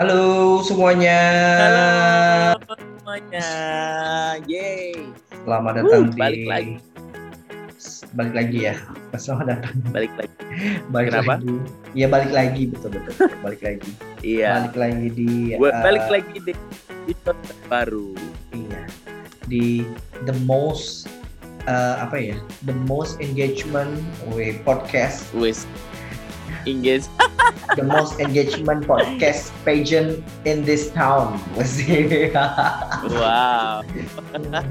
[0.00, 1.20] Halo semuanya.
[1.60, 3.48] Halo semuanya.
[4.48, 4.96] Yeay.
[5.44, 6.74] Selamat datang Wuh, di balik lagi.
[8.16, 8.74] Balik lagi ya.
[9.20, 9.76] Selamat datang.
[9.92, 10.36] Balik lagi.
[10.88, 11.36] Balik Kenapa?
[11.36, 11.52] lagi.
[11.92, 13.28] Iya balik lagi betul betul.
[13.44, 13.90] balik lagi.
[14.24, 14.72] Iya.
[14.72, 15.28] Balik lagi di
[15.60, 16.52] Gua eh, balik lagi di
[17.04, 18.16] episode baru.
[18.56, 18.82] Iya.
[19.52, 19.84] Di
[20.24, 21.12] the most
[21.68, 22.40] eh, apa ya?
[22.64, 24.00] The most engagement
[24.32, 25.68] way podcast, Wis.
[26.64, 27.08] Inggris.
[27.78, 31.38] the most engagement podcast pageant in this town.
[33.06, 33.82] Wow.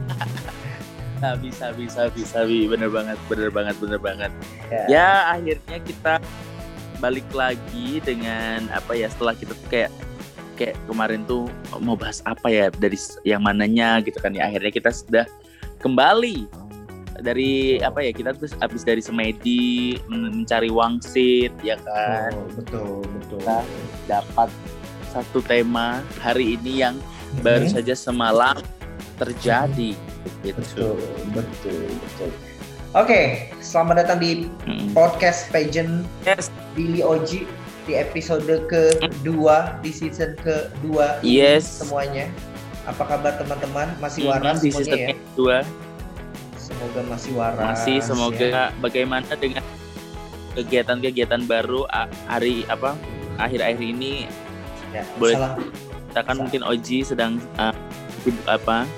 [1.19, 4.31] Nah, bisa bisa bisa bi bener banget bener banget bener banget.
[4.71, 4.83] Ya.
[4.87, 6.13] Ya akhirnya kita
[7.03, 9.91] balik lagi dengan apa ya setelah kita tuh kayak
[10.55, 11.51] kayak kemarin tuh
[11.83, 12.95] mau bahas apa ya dari
[13.27, 15.27] yang mananya gitu kan ya akhirnya kita sudah
[15.83, 16.47] kembali
[17.19, 23.03] dari apa ya kita terus habis dari semedi men- mencari wangsit ya kan Oh, betul
[23.19, 23.39] betul.
[23.43, 23.63] Nah.
[24.05, 24.49] dapat
[25.09, 26.95] satu tema hari ini yang
[27.41, 27.73] baru Mhm.
[27.75, 28.57] saja semalam
[29.15, 29.93] terjadi
[30.41, 30.57] gitu.
[30.57, 30.97] Betul,
[31.33, 32.29] betul, betul.
[32.91, 33.21] Oke,
[33.59, 34.93] selamat datang di Mm.
[34.93, 36.49] podcast pageant Yes.
[36.73, 37.45] Billy Oji
[37.85, 41.85] di episode kedua di season kedua Yes.
[41.85, 42.29] semuanya.
[42.85, 43.93] Apa kabar teman-teman?
[43.99, 45.07] Masih waras di semuanya season ya?
[45.13, 45.57] kedua
[46.69, 47.65] Semoga masih waras.
[47.65, 48.63] masih semoga ya.
[48.77, 49.65] bagaimana dengan
[50.53, 51.89] kegiatan-kegiatan baru
[52.25, 52.93] hari apa
[53.37, 54.29] akhir-akhir ini
[54.89, 55.53] Ya, boleh- salah.
[56.09, 57.73] kita kan mungkin Oji sedang uh,
[58.45, 58.89] apa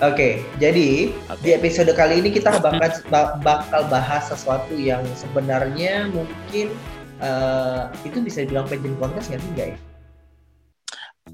[0.00, 1.44] Oke, jadi Oke.
[1.44, 6.72] di episode kali ini kita bakal ba- bakal bahas sesuatu yang sebenarnya mungkin
[7.20, 9.76] eh, itu bisa dibilang pageant contest nggak sih, guys?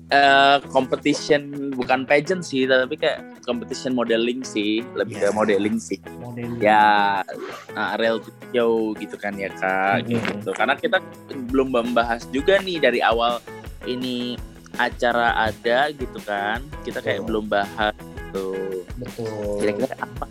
[0.07, 5.27] Eh, competition bukan pageant sih tapi kayak competition modeling sih lebih Ya.
[5.27, 7.27] ke modeling sih Model ya
[7.75, 8.23] uh, real
[8.55, 10.15] show gitu kan ya kak Mhm.
[10.15, 11.03] gitu karena kita
[11.51, 13.43] belum membahas juga nih dari awal
[13.83, 14.39] ini
[14.79, 17.27] acara ada gitu kan kita kayak Betul.
[17.27, 17.95] belum bahas
[18.31, 19.59] tuh betul.
[19.59, 20.27] kira-kira apa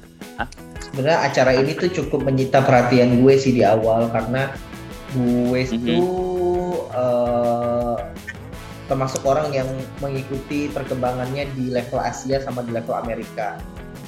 [0.79, 4.55] sebenarnya acara ini tuh cukup menyita perhatian gue sih di awal karena
[5.11, 5.83] gue Mhm.
[5.83, 6.07] tuh
[6.95, 7.95] eh,
[8.85, 9.66] termasuk orang yang
[9.97, 13.57] mengikuti perkembangannya di level Asia sama di level Amerika.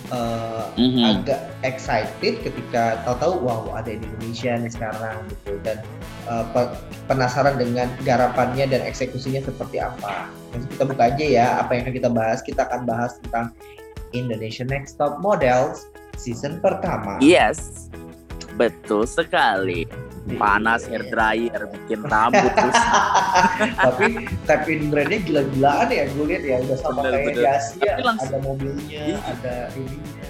[0.08, 1.04] Eh, Mhm.
[1.20, 5.84] agak excited ketika tahu-tahu wow ada di Indonesia nih sekarang gitu dan
[6.56, 6.72] pe-
[7.06, 10.32] penasaran dengan garapannya dan eksekusinya seperti apa.
[10.56, 12.40] Nanti kita buka aja ya apa yang akan kita bahas.
[12.40, 13.52] Kita akan bahas tentang
[14.16, 15.84] Indonesia Next Top Models
[16.16, 17.20] season pertama.
[17.20, 17.92] yes
[18.56, 19.86] betul sekali
[20.36, 22.76] panas hair dryer bikin rambut terus
[23.74, 24.06] Tapi
[24.44, 27.38] tap in brandnya gila-gilaan ya gue lihat ya udah sama Bener, kayak bener.
[27.38, 29.18] di Asia Tapi langsung- ada mobilnya, Iya.
[29.24, 30.26] ada ininya.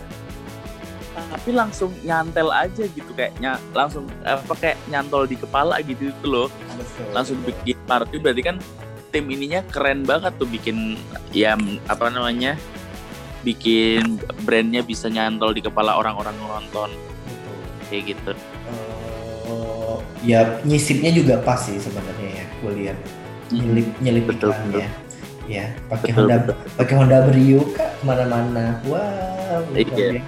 [1.17, 6.45] tapi langsung nyantel aja gitu kayaknya langsung apa kayak nyantol di kepala gitu itu loh
[6.71, 7.09] Betul.
[7.09, 8.57] langsung bikin party berarti kan
[9.09, 10.93] tim ininya keren banget tuh bikin
[11.33, 12.53] ya apa namanya
[13.41, 16.93] bikin brandnya bisa nyantol di kepala orang-orang nonton
[17.87, 18.37] kayak gitu
[20.21, 22.97] Ya nyisipnya juga pas sih sebenarnya ya gue lihat.
[23.47, 24.87] Nyelip nyelip Betul, iklannya
[25.47, 25.65] ya.
[25.87, 26.55] Pakai Betul, Honda betul.
[26.75, 28.65] pakai Honda Brio kak ke mana-mana.
[28.83, 30.19] Luar Iya.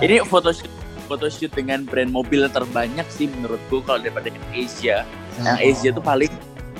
[0.00, 0.72] ini photoshoot
[1.04, 5.04] photoshoot dengan brand mobil terbanyak sih menurutku kalau daripada yang Asia.
[5.36, 6.32] Yang Oh, Asia tuh paling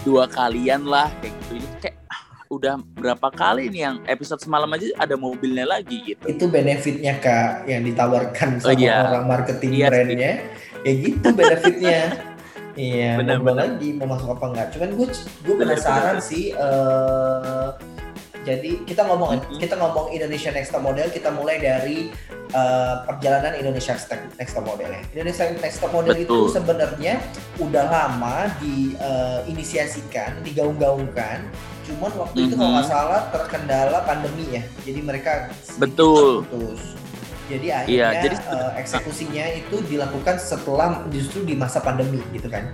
[0.03, 1.53] dua kalian lah kayak gitu.
[1.60, 6.25] Ini kayak ah, udah berapa kali nih yang episode semalam aja ada mobilnya lagi gitu.
[6.25, 9.04] Itu benefitnya kak yang ditawarkan Oh, sama iya.
[9.06, 10.32] orang marketing Iya brandnya
[10.82, 12.00] ya gitu benefitnya
[12.78, 13.76] iya Bener, mau bener.
[13.76, 15.06] lagi mau masuk apa enggak cuman gue
[15.44, 16.25] gue penasaran bener.
[16.25, 17.69] sih eh
[18.43, 19.62] jadi kita ngomong Mhm.
[19.62, 22.10] kita ngomong Indonesia Next Top Model kita mulai dari
[22.53, 23.94] eh, perjalanan Indonesia
[24.37, 26.53] Next Top Model ya Indonesia Next Top Model itu Betul.
[26.53, 27.22] sebenarnya
[27.56, 31.38] udah lama diinisiasikan digaung-gaungkan
[31.82, 36.44] cuman waktu itu kalau nggak salah terkendala pandemi ya jadi mereka Betul.
[36.44, 36.81] terputus.
[37.52, 42.72] Jadi akhirnya Iya, jadi eh, eksekusinya itu dilakukan setelah justru di masa pandemi gitu kan.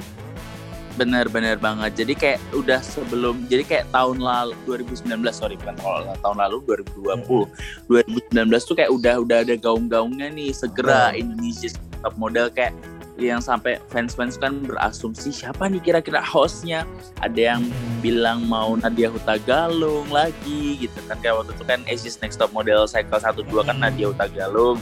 [0.94, 1.94] Bener-bener banget.
[1.94, 6.56] Jadi kayak udah sebelum, jadi kayak tahun lalu 2019 sorry bukan tahun, tahun lalu
[6.98, 7.46] 2020.
[7.86, 11.22] 2019 tuh kayak udah udah ada gaung-gaungnya nih segera Betul.
[11.22, 11.68] Indonesia
[12.02, 12.74] top model kayak
[13.18, 16.86] yang sampai fans-fans kan berasumsi siapa nih kira-kira hostnya.
[17.18, 17.62] Ada yang
[17.98, 22.86] bilang mau Nadia Hutagalung lagi gitu kan kayak waktu itu kan Asia's Next Top Model
[22.86, 23.76] Cycle 1 2 kan.
[23.82, 24.78] Nadia Hutagalung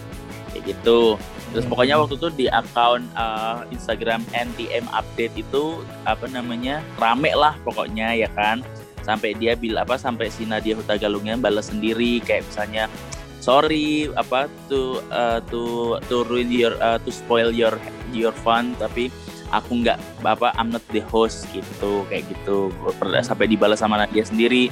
[0.52, 1.16] kayak gitu.
[1.56, 1.72] Terus Hmm.
[1.72, 8.12] pokoknya waktu itu di akun uh, Instagram NTM update itu apa namanya rame lah pokoknya
[8.12, 8.60] ya kan
[9.06, 12.90] sampai dia bilang apa sampai si Nadia Hutagalungnya balas sendiri kayak misalnya
[13.38, 17.78] sorry apa to uh, to to ruin your uh, to spoil your
[18.14, 19.10] your fun tapi
[19.54, 22.74] aku nggak apa I'm not the host gitu kayak gitu.
[22.98, 24.70] Pernah sampai dibalas sama Nadia sendiri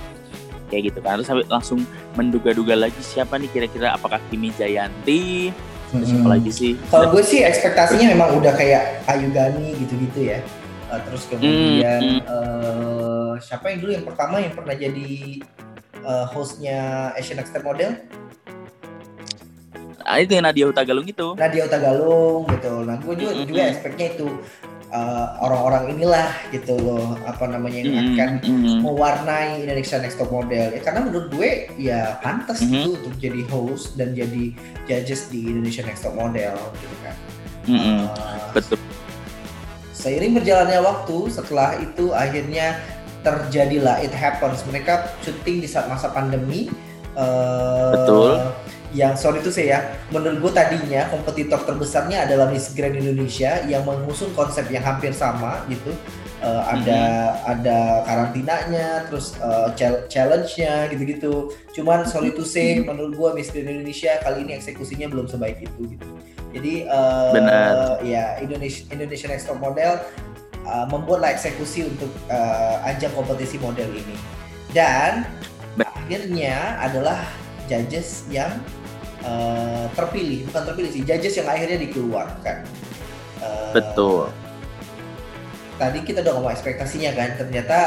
[0.70, 1.20] kayak gitu kan.
[1.20, 1.80] Terus sampai langsung
[2.18, 3.94] menduga-duga lagi siapa nih kira-kira?
[3.94, 5.54] Apakah Kimi Jayanti?
[5.94, 6.26] Terus hmm.
[6.26, 6.72] lagi sih?
[6.90, 10.42] Kalau gue sih ekspektasinya memang udah kayak Ayu Gani gitu-gitu ya.
[10.90, 12.20] Uh, terus kemudian hmm.
[12.28, 15.40] uh, siapa yang dulu yang pertama yang pernah jadi
[16.04, 18.04] uh, hostnya Asian Next Model
[20.04, 21.32] Ah, itu yang Nadia Utagalung itu.
[21.32, 22.72] Nadia Utagalung gitu.
[22.84, 23.48] Nah, gue juga, mm -hmm.
[23.48, 24.28] juga expectnya itu
[24.94, 28.14] eh, orang-orang inilah gitu loh apa namanya yang mm-hmm.
[28.14, 28.78] akan mm-hmm.
[28.86, 32.72] mewarnai Indonesia Next Top Model ya karena menurut gue ya pantas mm-hmm.
[32.72, 34.54] gitu untuk jadi host dan jadi
[34.86, 37.16] judges di Indonesia Next Top Model gitu kan
[37.66, 37.98] mm-hmm.
[38.06, 38.78] uh, betul
[39.90, 42.78] seiring berjalannya waktu setelah itu akhirnya
[43.24, 46.70] terjadilah it happens mereka syuting di saat masa pandemi
[47.18, 48.36] uh, betul
[48.94, 49.78] yang sorry itu saya ya,
[50.14, 55.66] menurut gue tadinya kompetitor terbesarnya adalah Miss Grand Indonesia yang mengusung konsep yang hampir sama
[55.66, 55.90] gitu.
[56.44, 57.52] Uh, ada mm-hmm.
[57.56, 59.72] ada karantinanya, terus uh,
[60.06, 61.56] challenge-nya gitu-gitu.
[61.72, 62.92] Cuman sorry to say, mm-hmm.
[62.92, 66.06] menurut gue Miss Grand Indonesia kali ini eksekusinya belum sebaik itu gitu.
[66.54, 67.98] Jadi uh, Benar.
[68.06, 69.98] ya Indonesia Indonesia Next Top Model
[70.68, 74.14] uh, membuatlah eksekusi untuk uh, ajang kompetisi model ini.
[74.70, 75.26] Dan
[75.80, 77.24] akhirnya adalah
[77.66, 78.52] judges yang
[79.24, 82.56] uh, terpilih bukan terpilih sih judges yang akhirnya dikeluarkan
[83.42, 84.28] uh, betul
[85.80, 87.78] tadi kita udah ngomong ekspektasinya kan ternyata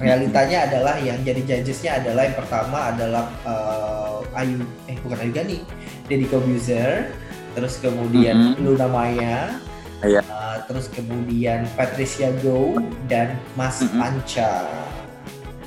[0.00, 5.58] realitanya adalah yang jadi judgesnya adalah yang pertama adalah uh, Ayu eh bukan Ayu Gani
[6.08, 7.12] Deddy Kobuzer
[7.52, 8.64] terus kemudian mm-hmm.
[8.64, 9.60] Luna Maya
[10.04, 10.24] yeah.
[10.30, 14.00] uh, terus kemudian Patricia Go dan Mas mm-hmm.
[14.00, 14.52] Panca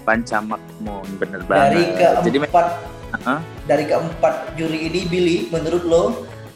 [0.03, 2.92] Panca Makmon bener banget dari keempat
[3.69, 6.09] dari keempat juri ini Billy menurut lo uh,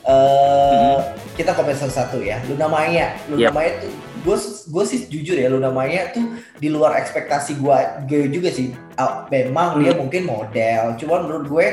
[0.07, 0.99] hmm.
[1.37, 3.53] kita komen satu-satu ya Luna Maya Luna yep.
[3.53, 3.93] Maya tuh
[4.25, 4.37] gue
[4.67, 6.25] gue sih jujur ya Luna Maya tuh
[6.57, 7.77] di luar ekspektasi gue
[8.09, 9.79] gue juga sih uh, memang hmm.
[9.83, 11.67] dia mungkin model cuman menurut gue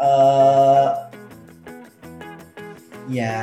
[0.00, 0.88] uh,
[3.06, 3.34] ya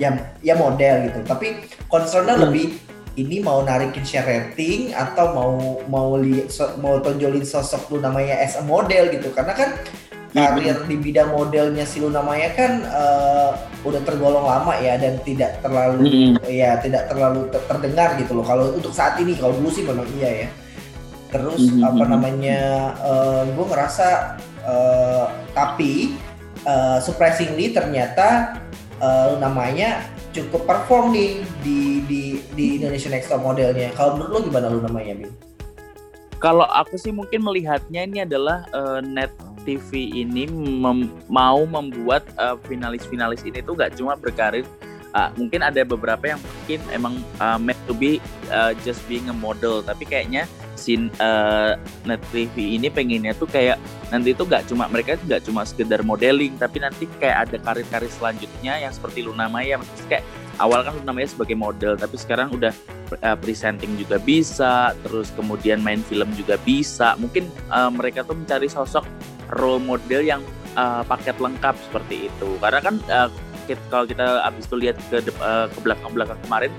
[0.00, 0.08] ya
[0.40, 2.44] ya model gitu tapi concernnya hmm.
[2.48, 2.66] lebih
[3.14, 5.52] ini mau narikin share rating atau mau
[5.86, 9.70] mau li, so, mau tonjolin sosok lu namanya as a model gitu karena kan
[10.34, 13.54] karir di bidang modelnya si Luna Maya kan uh,
[13.86, 16.50] udah tergolong lama ya dan tidak terlalu mm-hmm.
[16.50, 18.42] ya tidak terlalu ter terdengar gitu loh.
[18.42, 20.48] Kalau untuk saat ini kalau dulu sih memang iya ya.
[21.30, 21.86] Terus mm-hmm.
[21.86, 22.60] apa namanya
[22.98, 24.08] uh, eh, gue ngerasa
[24.66, 26.18] uh, tapi
[26.66, 28.58] uh, surprisingly ternyata
[28.98, 30.02] uh, Luna Maya
[30.34, 32.22] cukup perform nih di di
[32.58, 33.94] di Indonesia Next Top modelnya.
[33.94, 35.30] Kalau menurut lo gimana Luna Maya, Bim?
[36.42, 39.32] Kalau aku sih mungkin melihatnya ini adalah uh, net
[39.64, 44.68] TV ini mem mau membuat uh, finalis-finalis ini tuh gak cuma berkarir
[45.16, 48.20] uh, mungkin ada beberapa yang mungkin emang uh, meant to be
[48.52, 51.72] uh, just being a model tapi kayaknya si uh,
[52.04, 53.78] net TV ini pengennya tuh kayak
[54.10, 58.82] nanti itu gak cuma mereka gak cuma sekedar modeling tapi nanti kayak ada karir-karir selanjutnya
[58.82, 59.80] yang seperti Luna Maya.
[59.80, 60.24] Maksudnya kayak
[60.62, 62.72] awal kan namanya sebagai model tapi sekarang udah
[63.22, 67.18] uh, presenting juga bisa terus kemudian main film juga bisa.
[67.18, 69.06] Mungkin uh, mereka tuh mencari sosok
[69.54, 70.42] role model yang
[70.74, 72.48] uh, paket lengkap seperti itu.
[72.58, 73.28] Karena kan uh,
[73.88, 76.72] kalau kita habis itu lihat ke uh, ke belakang belakang kemarin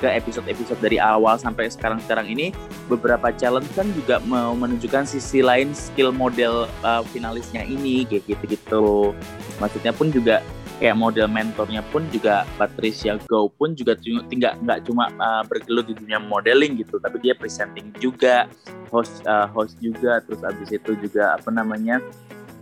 [0.00, 2.56] ke episode-episode dari awal sampai sekarang-sekarang ini
[2.88, 9.12] beberapa challenge kan juga mau menunjukkan sisi lain skill model uh, finalisnya ini kayak gitu-gitu
[9.60, 10.40] maksudnya pun juga
[10.80, 15.94] kayak model mentornya pun juga Patricia Go pun juga tinggal nggak cuma uh, bergelut di
[15.94, 18.48] dunia modeling gitu tapi dia presenting juga
[18.88, 22.00] host uh, host juga terus abis itu juga apa namanya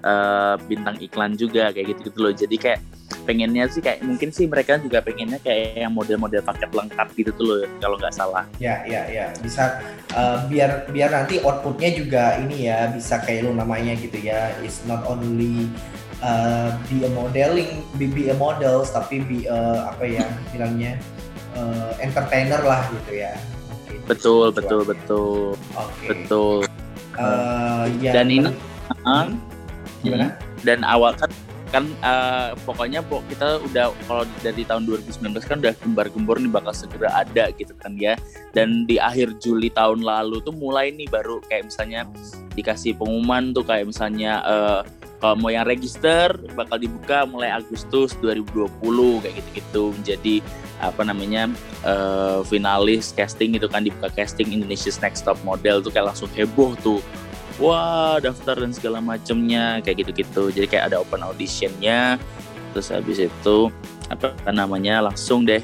[0.02, 2.32] uh, bintang iklan juga kayak gitu gitu loh.
[2.34, 2.80] Jadi kayak
[3.24, 7.44] pengennya sih kayak mungkin sih mereka juga pengennya kayak yang model-model paket lengkap gitu tuh
[7.44, 8.44] loh kalau nggak salah.
[8.60, 9.32] Ya ya ya.
[9.40, 9.80] Bisa
[10.12, 14.52] uh, biar biar nanti outputnya juga ini ya bisa kayak lo namanya gitu ya.
[14.64, 15.68] Is not only
[16.22, 20.98] uh, be a modeling be, be a models tapi be a, apa ya bilangnya
[21.56, 23.36] uh, entertainer lah gitu ya.
[23.88, 23.98] Okay.
[24.04, 25.56] betul betul betul.
[25.72, 26.08] Okay.
[26.12, 26.64] betul.
[27.18, 28.54] Uh, ya, dan ini
[29.02, 29.26] uh,
[30.02, 30.34] gimana?
[30.62, 31.30] Dan awal kan
[31.68, 36.72] kan uh, pokoknya pok kita udah kalau dari tahun 2019 kan udah gembar-gembor nih bakal
[36.72, 38.16] segera ada gitu kan ya.
[38.56, 42.08] Dan di akhir Juli tahun lalu tuh mulai nih baru kayak misalnya
[42.56, 44.80] dikasih pengumuman tuh kayak misalnya uh,
[45.18, 48.70] kalau mau yang register bakal dibuka mulai Agustus 2020
[49.20, 49.84] kayak gitu-gitu.
[49.92, 50.34] Menjadi
[50.78, 51.50] apa namanya
[51.82, 56.78] uh, finalis casting itu kan dibuka casting Indonesia's Next Top Model tuh kayak langsung heboh
[56.80, 57.02] tuh
[57.58, 60.50] wah daftar dan segala macemnya kayak gitu-gitu.
[60.54, 62.16] Jadi kayak ada open auditionnya.
[62.72, 63.58] Terus habis itu
[64.08, 65.60] apa namanya langsung deh.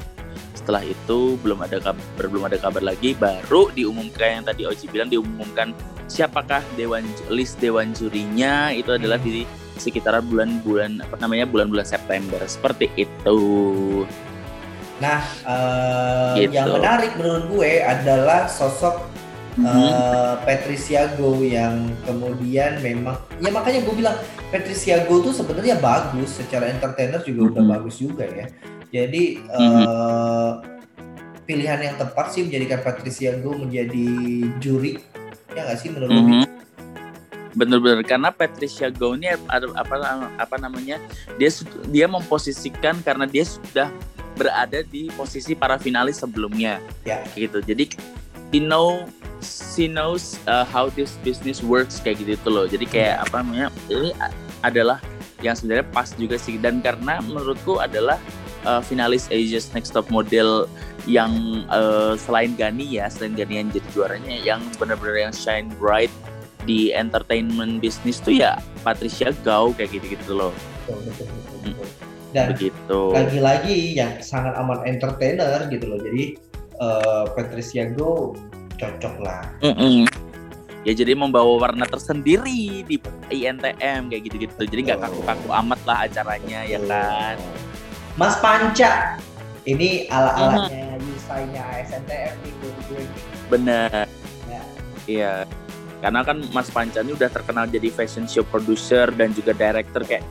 [0.52, 3.14] Setelah itu belum ada kabar belum ada kabar lagi.
[3.14, 5.72] Baru diumumkan yang tadi Oji bilang diumumkan
[6.10, 8.74] siapakah dewan list dewan jurinya.
[8.74, 9.46] Itu adalah di
[9.78, 12.42] sekitaran bulan-bulan apa namanya bulan-bulan September.
[12.46, 13.40] Seperti itu.
[15.02, 16.54] Nah, uh, gitu.
[16.54, 19.02] yang menarik menurut gue adalah sosok
[19.58, 19.90] mm-hmm.
[19.90, 24.16] uh, Patricia Go yang kemudian memang ya makanya gue bilang
[24.50, 27.54] Patricia Go tuh sebenarnya bagus secara entertainer juga mm-hmm.
[27.54, 28.46] udah bagus juga ya.
[28.94, 29.84] Jadi mm-hmm.
[29.86, 30.52] uh,
[31.44, 34.08] pilihan yang tepat sih menjadikan Patricia Go menjadi
[34.58, 34.98] juri
[35.54, 36.44] ya nggak sih menurut mm-hmm.
[37.54, 39.94] Bener-bener karena Patricia Go ini apa apa
[40.34, 40.98] apa namanya
[41.38, 41.50] dia
[41.86, 43.94] dia memposisikan karena dia sudah
[44.34, 47.22] berada di posisi para finalis sebelumnya ya.
[47.38, 47.86] gitu jadi
[48.54, 49.02] she know
[49.42, 53.66] she knows uh, how this business works kayak gitu tuh loh jadi kayak apa namanya
[53.90, 54.14] ini
[54.62, 55.02] adalah
[55.42, 58.14] yang sebenarnya pas juga sih dan karena menurutku adalah
[58.62, 60.70] uh, finalis Asia's Next Top Model
[61.10, 66.14] yang uh, selain Gani ya selain Gani yang jadi juaranya yang benar-benar yang shine bright
[66.62, 70.54] di entertainment bisnis tuh ya Patricia Gao kayak gitu-gitu loh.
[70.86, 71.86] Betul, betul, betul, betul.
[72.34, 73.00] Dan Begitu.
[73.14, 76.00] lagi-lagi yang sangat aman entertainer gitu loh.
[76.00, 76.40] Jadi
[76.80, 78.34] uh, Patricia Go
[78.78, 79.42] cocok lah.
[79.62, 79.98] Mm -mm.
[80.84, 83.00] Ya jadi membawa warna tersendiri di
[83.32, 84.62] INTM kayak gitu-gitu.
[84.68, 85.02] Jadi nggak oh.
[85.08, 86.72] kaku-kaku amat lah acaranya oh.
[86.76, 87.36] ya kan.
[88.14, 89.18] Mas Panca,
[89.66, 91.08] ini ala-alanya uh-huh.
[91.08, 93.02] Yusainya SNTM nih gue.
[93.48, 94.06] Bener.
[94.46, 94.62] Ya.
[95.08, 95.34] Iya.
[96.04, 100.22] Karena kan Mas Panca ini udah terkenal jadi fashion show producer dan juga director kayak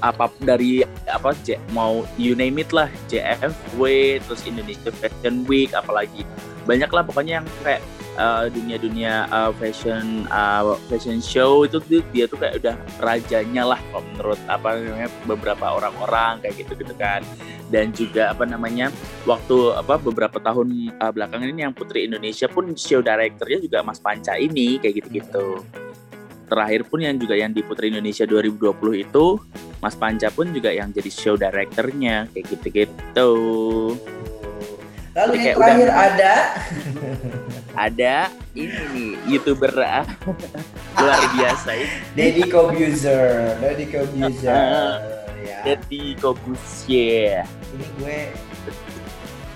[0.00, 1.36] apa dari apa
[1.70, 6.24] mau you name it lah JFW terus Indonesia Fashion Week apalagi.
[6.66, 7.82] Banyak lah pokoknya yang kayak
[8.18, 11.78] uh, dunia-dunia uh, fashion uh, fashion show itu
[12.10, 16.94] dia tuh kayak udah rajanya lah kalau menurut apa namanya beberapa orang-orang kayak gitu gitu
[16.98, 17.22] kan.
[17.66, 18.94] Dan juga apa namanya
[19.26, 24.02] waktu apa beberapa tahun uh, belakangan ini yang Putri Indonesia pun show directornya juga Mas
[24.02, 25.46] Panca ini kayak gitu gitu
[26.46, 29.26] terakhir pun yang juga yang di Putri Indonesia 2020 itu
[29.80, 33.32] Mas Panca pun juga yang jadi show directornya kayak gitu-gitu.
[35.16, 36.34] Lalu yang terakhir udah, ada
[37.88, 38.14] ada
[38.52, 40.04] ini nih youtuber ah,
[41.00, 41.88] luar biasa ini.
[42.12, 45.00] Deddy Kobuzer, Deddy Kobuzer.
[45.40, 45.58] ya.
[45.64, 47.48] Deddy Kobuzer.
[47.48, 48.18] Ini gue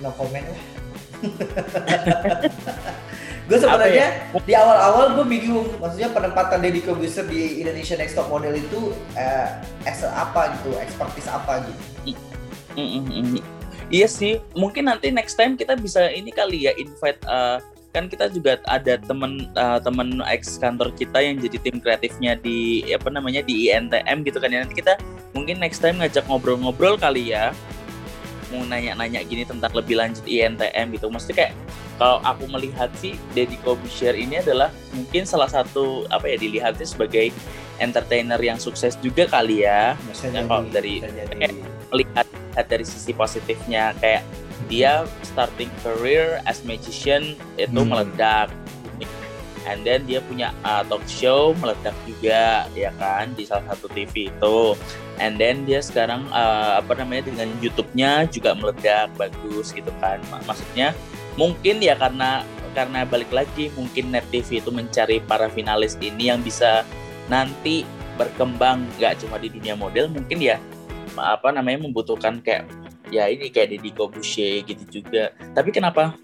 [0.00, 0.64] no comment lah.
[3.50, 4.38] gue sebenarnya ya?
[4.46, 9.58] di awal-awal gue bingung maksudnya penempatan Deddy Corbuzier di Indonesia Next Top Model itu eh,
[10.14, 12.14] apa gitu expertise apa gitu
[12.78, 13.42] mm -mm.
[13.90, 17.58] iya sih mungkin nanti next time kita bisa ini kali ya invite uh,
[17.90, 22.86] kan kita juga ada temen uh, temen ex kantor kita yang jadi tim kreatifnya di
[22.94, 24.94] apa namanya di INTM gitu kan ya nanti kita
[25.34, 27.50] mungkin next time ngajak ngobrol-ngobrol kali ya
[28.50, 31.06] mau nanya-nanya gini tentang lebih lanjut INTM gitu.
[31.08, 31.52] Mesti kayak
[31.96, 37.30] kalau aku melihat sih Deddy Kobusier ini adalah mungkin salah satu apa ya dilihatnya sebagai
[37.80, 39.96] entertainer yang sukses juga kali ya.
[40.08, 41.54] Maksudnya kalau dari kayak,
[41.90, 42.26] melihat
[42.68, 44.22] dari sisi positifnya kayak
[44.68, 47.90] dia starting career as magician itu hmm.
[47.90, 48.52] meledak
[49.68, 54.32] and then dia punya uh, talk show meledak juga ya kan di salah satu TV
[54.32, 54.58] itu.
[55.20, 60.20] And then dia sekarang uh, apa namanya dengan YouTube-nya juga meledak bagus gitu kan.
[60.48, 60.96] Maksudnya
[61.36, 66.40] mungkin ya karena karena balik lagi mungkin Net TV itu mencari para finalis ini yang
[66.40, 66.86] bisa
[67.26, 67.82] nanti
[68.14, 70.60] berkembang nggak cuma di dunia model mungkin ya
[71.16, 72.68] apa namanya membutuhkan kayak
[73.10, 75.34] ya ini kayak Deddy Corbuzier gitu juga.
[75.52, 76.14] Tapi kenapa?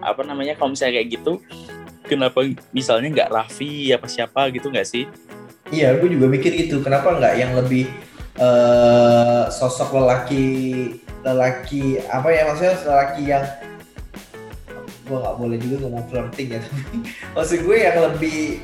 [0.00, 1.42] Apa namanya kalau misalnya kayak gitu
[2.10, 2.42] kenapa
[2.74, 5.06] misalnya nggak Raffi apa siapa gitu nggak sih?
[5.70, 7.86] Iya gue juga mikir itu kenapa nggak yang lebih
[8.42, 10.46] uh, sosok lelaki
[11.22, 13.44] lelaki apa ya maksudnya lelaki yang
[15.06, 16.96] gue nggak boleh juga ngomong flirting ya tapi
[17.34, 18.58] maksud gue yang lebih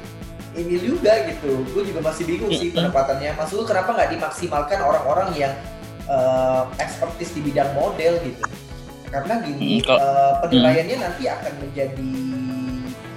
[0.56, 1.62] ini juga gitu.
[1.70, 5.52] Gue juga masih bingung sih penempatannya maksud gue kenapa nggak dimaksimalkan orang-orang yang
[6.10, 8.42] uh, expertise di bidang model gitu?
[9.06, 12.10] Karena gini uh, penilaiannya nanti akan menjadi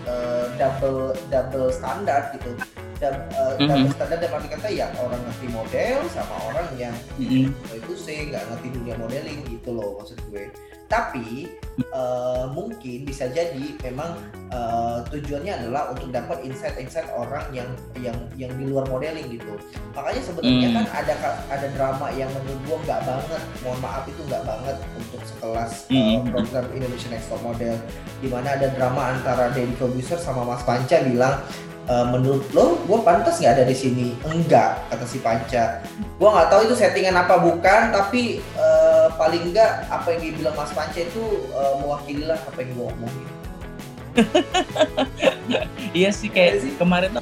[0.09, 2.51] uh, double double standar gitu
[2.99, 3.91] dan uh, mm -hmm.
[3.95, 7.79] standar dalam arti kata ya orang ngerti model sama orang yang mm -hmm.
[7.79, 10.51] itu sih nggak ngerti dunia modeling gitu loh maksud gue
[10.89, 11.45] tapi
[11.93, 14.17] uh, mungkin bisa jadi memang
[14.49, 17.69] uh, tujuannya adalah untuk dapat insight-insight orang yang
[18.01, 19.53] yang yang di luar modeling gitu
[19.93, 20.75] makanya sebenarnya mm.
[20.81, 21.13] kan ada
[21.53, 26.01] ada drama yang menurut gua nggak banget mohon maaf itu nggak banget untuk sekelas mm.
[26.01, 27.77] uh, program Indonesia Next Top Model
[28.17, 31.37] di mana ada drama antara Deddy Corbuzier sama Mas Panca bilang
[31.89, 35.81] Uh, menurut lo gue pantas nggak ada di sini enggak kata si Panca
[36.21, 40.69] gue nggak tahu itu settingan apa bukan tapi uh, paling enggak apa yang dibilang Mas
[40.69, 43.27] Panca itu uh, mewakili lah apa yang gue omongin.
[45.97, 46.77] iya sih kayak sih.
[46.77, 47.17] kemarin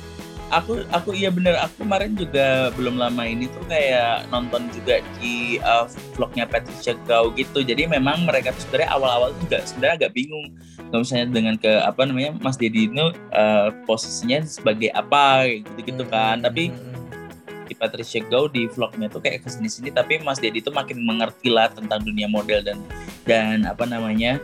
[0.47, 5.59] aku aku iya bener aku kemarin juga belum lama ini tuh kayak nonton juga di
[5.59, 5.85] uh,
[6.15, 7.63] vlognya Patricia Gau gitu.
[7.63, 10.47] Jadi memang mereka tuh sebenarnya awal-awal juga sebenarnya agak bingung.
[10.87, 16.03] Kalau misalnya dengan ke apa namanya Mas Dedi itu uh, posisinya sebagai apa gitu gitu
[16.07, 16.39] kan.
[16.39, 17.67] Tapi hmm, hmm.
[17.67, 21.03] di Patricia Gau di vlognya tuh kayak ke sini sini tapi Mas Dedi tuh makin
[21.03, 22.79] mengerti lah tentang dunia model dan
[23.27, 24.39] dan apa namanya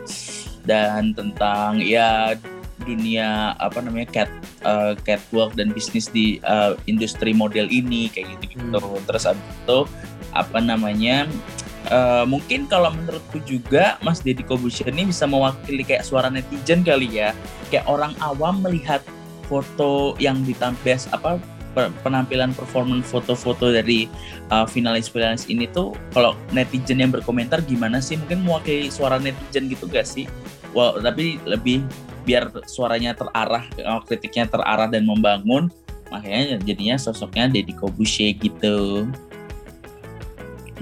[0.68, 2.36] dan tentang ya
[2.84, 4.30] dunia apa namanya cat
[4.62, 9.02] uh, catwalk dan bisnis di uh, industri model ini kayak gitu gitu hmm.
[9.08, 9.78] terus abis itu
[10.34, 11.26] apa namanya
[11.90, 17.08] uh, mungkin kalau menurutku juga Mas Deddy Kobusher ini bisa mewakili kayak suara netizen kali
[17.10, 17.32] ya
[17.72, 19.00] kayak orang awam melihat
[19.48, 21.36] foto yang ditampil apa
[22.06, 24.06] penampilan performance foto-foto dari
[24.54, 29.90] uh, finalis-finalis ini tuh kalau netizen yang berkomentar gimana sih mungkin mewakili suara netizen gitu
[29.90, 30.30] gak sih?
[30.70, 31.82] Well, tapi lebih
[32.24, 35.68] biar suaranya terarah eh, kritiknya terarah dan membangun
[36.08, 39.08] makanya jadinya sosoknya Deddy Kobusier gitu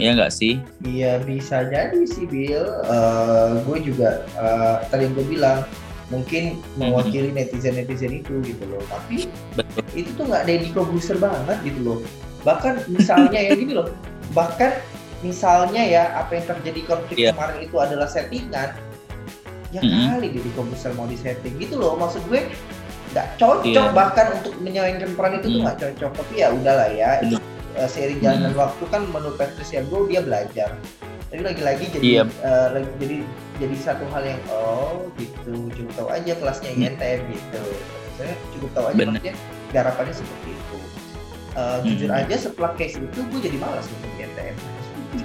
[0.00, 0.56] Iya nggak sih?
[0.88, 2.64] Iya bisa jadi sih Bill.
[2.88, 5.68] Uh, gue juga uh, tadi gue bilang
[6.08, 6.80] mungkin mhm.
[6.80, 8.80] mewakili netizen netizen itu gitu loh.
[8.88, 9.84] Tapi Betul.
[9.92, 11.98] itu tuh nggak Deddy Kobusier banget gitu loh.
[12.40, 13.92] Bahkan misalnya ya gini loh.
[14.32, 14.72] Bahkan
[15.20, 17.36] misalnya ya apa yang terjadi konflik yeah.
[17.36, 18.72] kemarin itu adalah settingan
[19.72, 20.08] ya mm-hmm.
[20.12, 22.44] kali jadi komposer mau disetting gitu loh maksud gue
[23.12, 23.92] nggak cocok yeah.
[23.92, 25.52] bahkan untuk menyelenggarkan peran itu mm.
[25.52, 27.40] tuh nggak cocok tapi ya udahlah ya mm.
[27.76, 28.56] uh, seiring jalan mm.
[28.56, 30.76] waktu kan menurut Patricia Bro dia belajar
[31.32, 32.26] tapi lagi-lagi jadi yeah.
[32.28, 32.44] Iya.
[32.44, 32.68] uh,
[33.00, 33.16] jadi
[33.60, 36.84] jadi satu hal yang oh gitu cukup tahu aja kelasnya mm.
[36.84, 37.62] INTM gitu
[38.20, 39.16] saya cukup tahu aja Bener.
[39.16, 39.34] maksudnya
[39.72, 40.78] garapannya seperti itu
[41.56, 41.84] uh, mm.
[41.88, 44.56] jujur aja setelah case itu gue jadi malas nonton INTM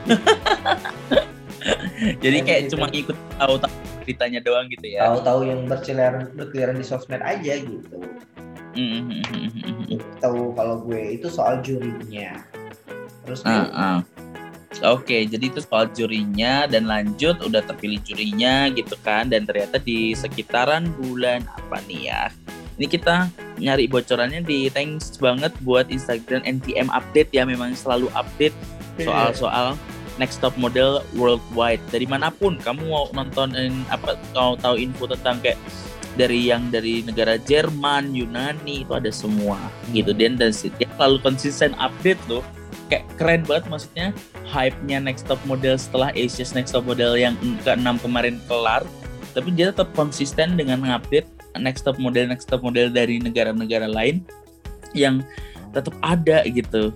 [2.24, 2.75] jadi kayak gitu.
[2.75, 3.56] cuma ikut tahu
[4.08, 8.00] beritanya doang gitu ya tahu-tahu yang berkeliaran berkeliaran di sosmed aja gitu
[8.80, 10.00] mm-hmm.
[10.24, 12.40] tahu kalau gue itu soal jurinya
[13.28, 14.00] terus uh, uh.
[14.86, 19.81] Oke, okay, jadi itu soal jurinya dan lanjut udah terpilih jurinya gitu kan dan ternyata
[19.81, 22.29] di sekitaran bulan apa nih ya?
[22.77, 23.25] Ini kita
[23.58, 28.53] nyari bocorannya di thanks banget buat Instagram NTM update ya memang selalu update
[29.01, 29.05] iya.
[29.10, 29.74] soal-soal
[30.18, 31.82] next top model worldwide.
[31.90, 35.58] Dari mana pun kamu mau nontonin apa mau tahu info tentang kayak
[36.18, 39.58] dari yang dari negara Jerman, Yunani itu ada semua
[39.94, 40.12] gitu.
[40.12, 42.42] Dan dan dia selalu konsisten update loh.
[42.88, 44.08] Kayak keren banget maksudnya
[44.48, 48.82] hype-nya next top model setelah Asia's next top model yang ke-6 kemarin kelar.
[49.36, 51.27] Tapi dia tetap konsisten dengan mengupdate
[51.60, 54.24] next top model next top model dari negara-negara lain
[54.94, 55.25] yang
[55.75, 56.94] tetap ada gitu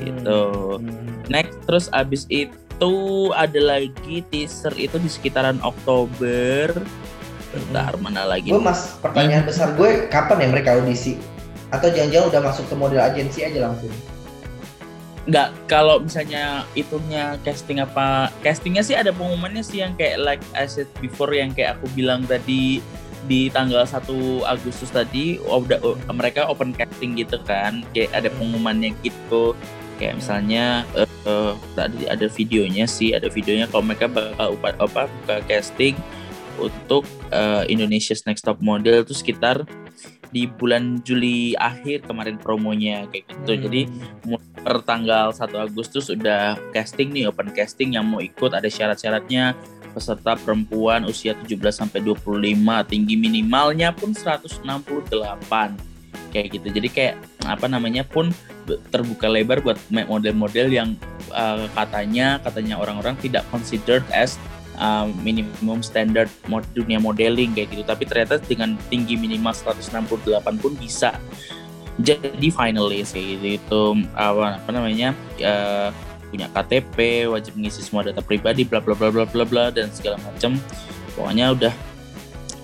[0.00, 0.42] gitu.
[0.80, 1.22] Hmm.
[1.30, 2.94] Next terus abis itu
[3.32, 6.74] ada lagi teaser itu di sekitaran Oktober.
[7.54, 8.02] Bentar hmm.
[8.02, 8.50] mana lagi?
[8.50, 9.50] Gue mas pertanyaan hmm.
[9.50, 11.20] besar gue kapan ya mereka audisi?
[11.70, 13.90] Atau jangan-jangan udah masuk ke model agensi aja langsung?
[15.24, 20.68] Enggak, kalau misalnya itunya casting apa castingnya sih ada pengumumannya sih yang kayak like I
[20.68, 22.84] said before yang kayak aku bilang tadi
[23.24, 24.04] di tanggal 1
[24.44, 29.56] Agustus tadi udah oh, mereka open casting gitu kan kayak ada pengumumannya gitu
[29.96, 35.02] kayak misalnya uh, uh, tadi ada videonya sih ada videonya kalau mereka bakal apa, apa
[35.08, 35.94] buka casting
[36.58, 37.02] untuk
[37.34, 39.66] uh, Indonesia's Next Top Model itu sekitar
[40.34, 43.52] di bulan Juli akhir kemarin promonya kayak gitu.
[43.54, 43.62] Hmm.
[43.70, 43.80] Jadi
[44.66, 49.54] per tanggal 1 Agustus udah casting nih open casting yang mau ikut ada syarat-syaratnya
[49.94, 52.58] peserta perempuan usia 17 sampai 25
[52.90, 55.93] tinggi minimalnya pun 168
[56.34, 56.66] kayak gitu.
[56.74, 57.14] Jadi kayak
[57.46, 58.34] apa namanya pun
[58.90, 60.98] terbuka lebar buat model-model yang
[61.30, 64.34] uh, katanya katanya orang-orang tidak considered as
[64.82, 67.86] uh, minimum standard mod dunia modeling kayak gitu.
[67.86, 70.18] Tapi ternyata dengan tinggi minimal 168
[70.58, 71.14] pun bisa
[72.02, 73.46] jadi finalis kayak gitu.
[73.62, 73.82] Itu
[74.18, 75.94] apa, apa namanya uh,
[76.34, 80.18] punya KTP wajib mengisi semua data pribadi bla bla bla bla bla bla dan segala
[80.18, 80.58] macam
[81.14, 81.93] pokoknya udah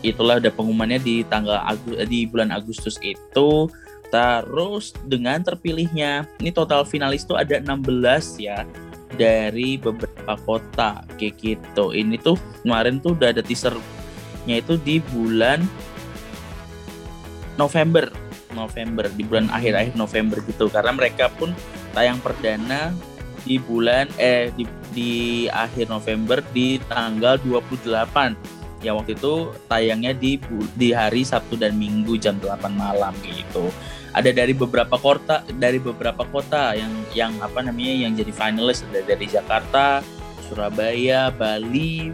[0.00, 1.60] itulah udah pengumumannya di tanggal
[2.08, 3.68] di bulan Agustus itu
[4.10, 8.66] Terus dengan terpilihnya, ini total finalis tuh ada 16 ya
[9.14, 11.94] dari beberapa kota kayak gitu.
[11.94, 12.34] Ini tuh
[12.66, 15.62] kemarin tuh udah ada teasernya itu di bulan
[17.54, 18.10] November.
[18.50, 21.54] November di bulan akhir-akhir November gitu karena mereka pun
[21.94, 22.90] tayang perdana
[23.46, 25.12] di bulan eh di, di
[25.46, 30.40] akhir November di tanggal 28 yang waktu itu tayangnya di
[30.76, 33.68] di hari Sabtu dan Minggu jam 8 malam gitu
[34.10, 39.04] ada dari beberapa kota dari beberapa kota yang yang apa namanya yang jadi finalis ada
[39.06, 40.02] dari Jakarta
[40.50, 42.10] Surabaya, Bali,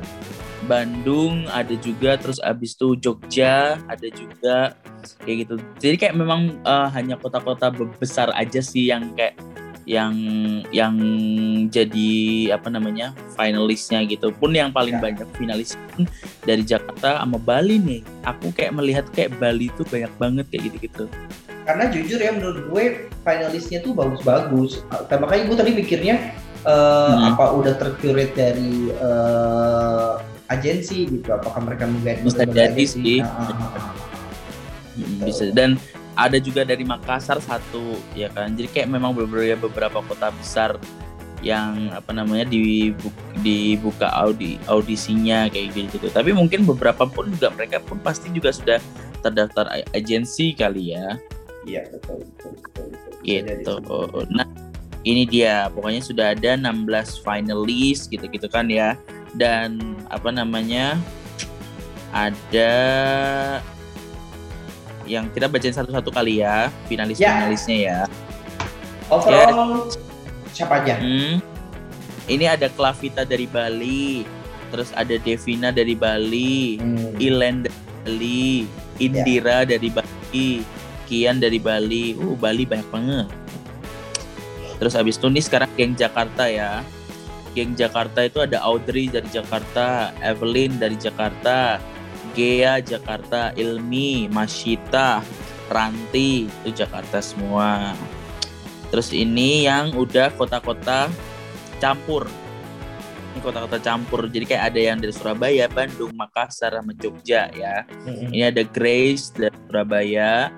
[0.69, 4.77] Bandung, ada juga terus abis itu Jogja, ada juga
[5.25, 5.55] kayak gitu.
[5.81, 9.41] Jadi kayak memang uh, hanya kota-kota besar aja sih yang kayak
[9.87, 10.15] yang
[10.75, 10.95] yang
[11.71, 12.13] jadi
[12.53, 14.35] apa namanya finalisnya gitu.
[14.35, 15.03] Pun yang paling ya.
[15.03, 15.79] banyak finalis
[16.43, 18.03] dari Jakarta sama Bali nih.
[18.27, 21.07] Aku kayak melihat kayak Bali tuh banyak banget kayak gitu gitu
[21.67, 22.85] karena jujur ya menurut gue
[23.27, 24.87] finalisnya tuh bagus-bagus.
[25.11, 26.15] Makanya gue tadi mikirnya
[26.63, 27.35] uh, hmm.
[27.35, 31.29] apa udah tercurate dari uh, agensi gitu?
[31.35, 33.19] Apakah mereka menggait bisa jadi sih.
[33.19, 33.51] Nah,
[34.95, 35.51] hmm, bisa.
[35.51, 35.75] Dan
[36.17, 38.57] ada juga dari Makassar satu ya kan?
[38.57, 40.81] Jadi kayak memang beberapa beberapa kota besar
[41.45, 47.53] yang apa namanya dibuka, dibuka audi audisinya kayak gitu gitu tapi mungkin beberapa pun juga
[47.53, 48.81] mereka pun pasti juga sudah
[49.21, 51.21] terdaftar agensi kali ya.
[51.69, 52.87] Iya betul betul betul,
[53.21, 53.43] betul.
[53.45, 54.21] gitu.
[54.33, 54.47] nah
[55.07, 55.71] ini dia.
[55.71, 58.99] Pokoknya sudah ada 16 finalis gitu gitu kan ya.
[59.39, 60.99] Dan apa namanya
[62.11, 62.73] ada
[65.07, 67.99] yang kita bacain satu-satu kali ya finalis-finalisnya ya.
[69.07, 70.53] Overall ya.
[70.53, 70.99] siapa aja?
[70.99, 71.39] Hmm,
[72.27, 74.27] ini ada Klavita dari Bali,
[74.75, 77.23] terus ada Devina dari Bali, hmm.
[77.23, 78.51] Ilen dari Bali,
[78.99, 79.79] Indira ya.
[79.79, 80.49] dari Bali,
[81.07, 82.19] Kian dari Bali.
[82.19, 83.29] Uh, Bali banyak banget.
[84.77, 86.83] Terus habis itu nih sekarang geng Jakarta ya.
[87.57, 91.81] Geng Jakarta itu ada Audrey dari Jakarta, Evelyn dari Jakarta,
[92.37, 95.25] Gea Jakarta, Ilmi, Masita,
[95.73, 97.97] Ranti itu Jakarta semua.
[98.93, 101.09] Terus ini yang udah kota-kota
[101.81, 102.29] campur.
[103.33, 104.29] Ini kota-kota campur.
[104.29, 107.89] Jadi kayak ada yang dari Surabaya, Bandung, Makassar, sama Jogja ya.
[108.05, 110.53] Ini ada Grace dari Surabaya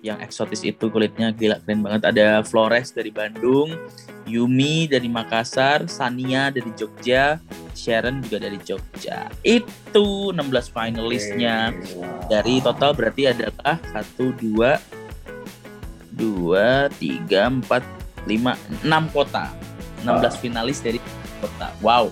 [0.00, 2.08] yang eksotis itu kulitnya gila keren banget.
[2.08, 3.76] Ada Flores dari Bandung,
[4.24, 7.36] Yumi dari Makassar, Sania dari Jogja,
[7.76, 9.28] Sharon juga dari Jogja.
[9.44, 11.76] Itu 16 finalisnya.
[11.96, 12.32] Wow.
[12.32, 19.52] Dari total berarti adalah 1 2 2 3 4 5 6 kota.
[20.00, 20.32] 16 wow.
[20.40, 20.96] finalis dari
[21.44, 21.68] kota.
[21.84, 22.08] Wow.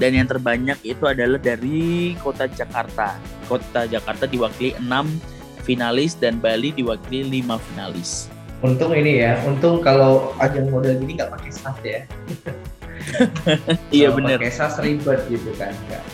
[0.00, 3.20] Dan yang terbanyak itu adalah dari kota Jakarta.
[3.46, 8.32] Kota Jakarta diwakili 6 finalis dan Bali diwakili 5 finalis.
[8.60, 12.04] Untung ini ya, untung kalau ajang model gini nggak pakai staff ya.
[13.96, 16.04] iya benar pakai sas ribet gitu kan enggak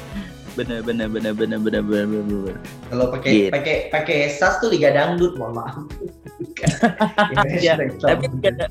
[0.57, 2.57] bener bener bener bener bener bener bener
[2.89, 3.53] kalau pakai gitu.
[3.53, 5.77] pakai pakai sas tuh liga dangdut mohon maaf
[7.61, 8.69] ya, tapi liga,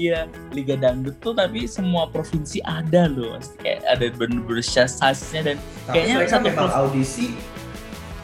[0.00, 3.36] Iya, Liga Dangdut tuh tapi semua provinsi ada loh.
[3.60, 7.36] Kayak ada bener-bener sasnya dan tapi kayaknya satu memang audisi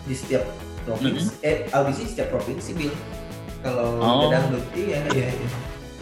[0.09, 0.49] di setiap
[0.87, 1.29] provinsi.
[1.29, 1.49] Mm -hmm.
[1.51, 2.95] Eh, audisi setiap provinsi, Bil.
[3.61, 4.31] Kalau oh.
[4.31, 5.49] Liga Dangdut, iya, iya, iya.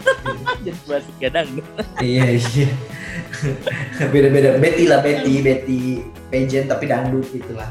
[0.69, 1.65] Jadi bahas Liga Dangdut.
[1.99, 2.69] iya, iya.
[4.13, 7.69] beda-beda Betty lah Betty Betty pageant tapi dangdut gitulah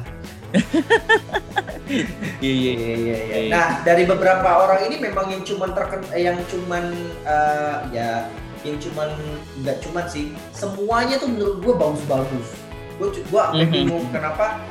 [2.40, 6.38] iya, iya iya iya iya nah dari beberapa orang ini memang yang cuman terken yang
[6.48, 6.84] cuman
[7.26, 8.30] uh, ya
[8.64, 9.12] yang cuman
[9.60, 12.48] nggak cuman sih semuanya tuh menurut gue bagus-bagus
[12.96, 13.70] gue gue mm -hmm.
[13.74, 14.62] bingung kenapa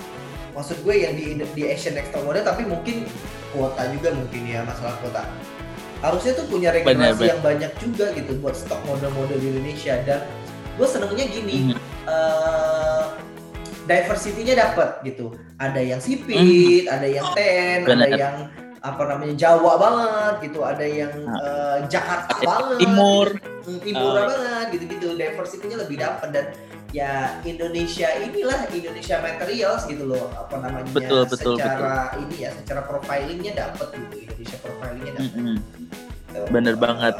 [0.53, 3.09] maksud gue yang di di Asian Next Model tapi mungkin
[3.53, 5.25] kuota juga mungkin ya masalah kuota
[6.03, 10.21] harusnya tuh punya regenerasi yang banyak juga gitu buat stok model-model di Indonesia dan
[10.75, 11.77] gue senengnya gini hmm.
[12.09, 13.15] uh,
[13.87, 16.91] diversity-nya dapat gitu ada yang sipit hmm.
[16.91, 18.09] ada yang ten Bener.
[18.09, 18.35] ada yang
[18.83, 23.27] apa namanya Jawa banget gitu ada yang uh, Jakarta banget timur
[23.63, 23.79] gitu.
[23.79, 24.27] timur uh.
[24.27, 26.45] banget gitu gitu diversity-nya lebih dapat dan
[26.93, 32.21] ya Indonesia inilah Indonesia materials gitu loh apa namanya betul, betul, secara betul.
[32.29, 35.57] ini ya secara profilingnya dapat gitu Indonesia profilingnya dapat mm -hmm.
[36.53, 37.15] bener uh, banget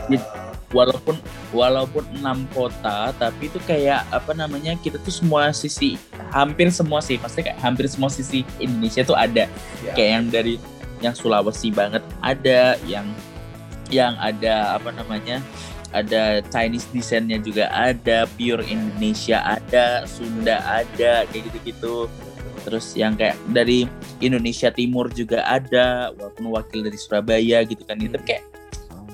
[0.70, 1.16] walaupun
[1.50, 5.98] walaupun enam kota tapi itu kayak apa namanya kita tuh semua sisi
[6.30, 9.50] hampir semua sih pasti kayak hampir semua sisi Indonesia tuh ada
[9.82, 9.94] yeah.
[9.98, 10.54] kayak yang dari
[11.02, 13.10] yang Sulawesi banget ada yang
[13.90, 15.42] yang ada apa namanya
[15.94, 22.10] ada Chinese desainnya juga ada pure Indonesia ada Sunda ada kayak gitu-gitu.
[22.64, 23.86] Terus yang kayak dari
[24.24, 28.02] Indonesia Timur juga ada walaupun wakil dari Surabaya gitu kan.
[28.02, 28.44] Itu kayak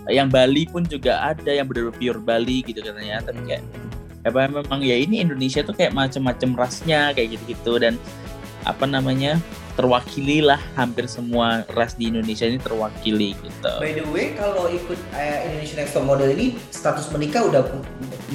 [0.09, 3.21] yang Bali pun juga ada yang benar pure Bali gitu katanya.
[3.21, 3.63] Tapi kayak
[4.27, 7.81] apa memang ya ini Indonesia tuh kayak macam-macam rasnya kayak gitu-gitu.
[7.81, 7.99] Dan
[8.69, 9.41] apa namanya
[9.73, 13.71] terwakili lah hampir semua ras di Indonesia ini terwakili gitu.
[13.79, 17.63] By the way kalau ikut uh, Indonesia Next Top Model ini status menikah udah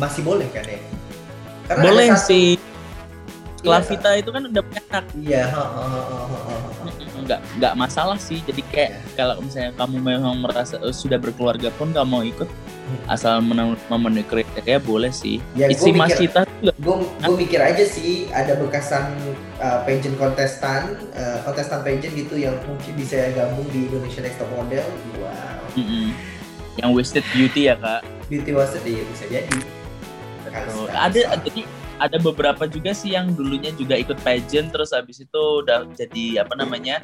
[0.01, 0.81] masih boleh kan ya?
[1.69, 2.49] Karena boleh satu, sih.
[3.65, 5.45] Clavita itu kan udah punya anak iya
[7.25, 9.01] nggak nggak masalah sih jadi kayak Iya.
[9.17, 12.45] kalau misalnya kamu memang merasa eh, sudah berkeluarga pun nggak mau ikut
[12.85, 13.01] Hmm.
[13.09, 16.97] asal men- memenuhi kriteria boleh sih Ya, si gua Mas Cita gue
[17.33, 19.09] mikir aja sih ada bekasan
[19.61, 24.51] uh, pageant kontestan uh, kontestan pageant gitu yang mungkin bisa gabung di Indonesia Next Top
[24.55, 24.87] Model.
[25.21, 25.79] Wow.
[25.79, 26.15] Mm-mm.
[26.75, 28.03] yang wasted beauty ya kak?
[28.27, 29.59] Beauty was it ya bisa jadi.
[30.43, 31.63] Sekarang ada jadi
[32.03, 36.59] ada beberapa juga sih yang dulunya juga ikut pageant terus habis itu udah jadi apa
[36.59, 36.99] namanya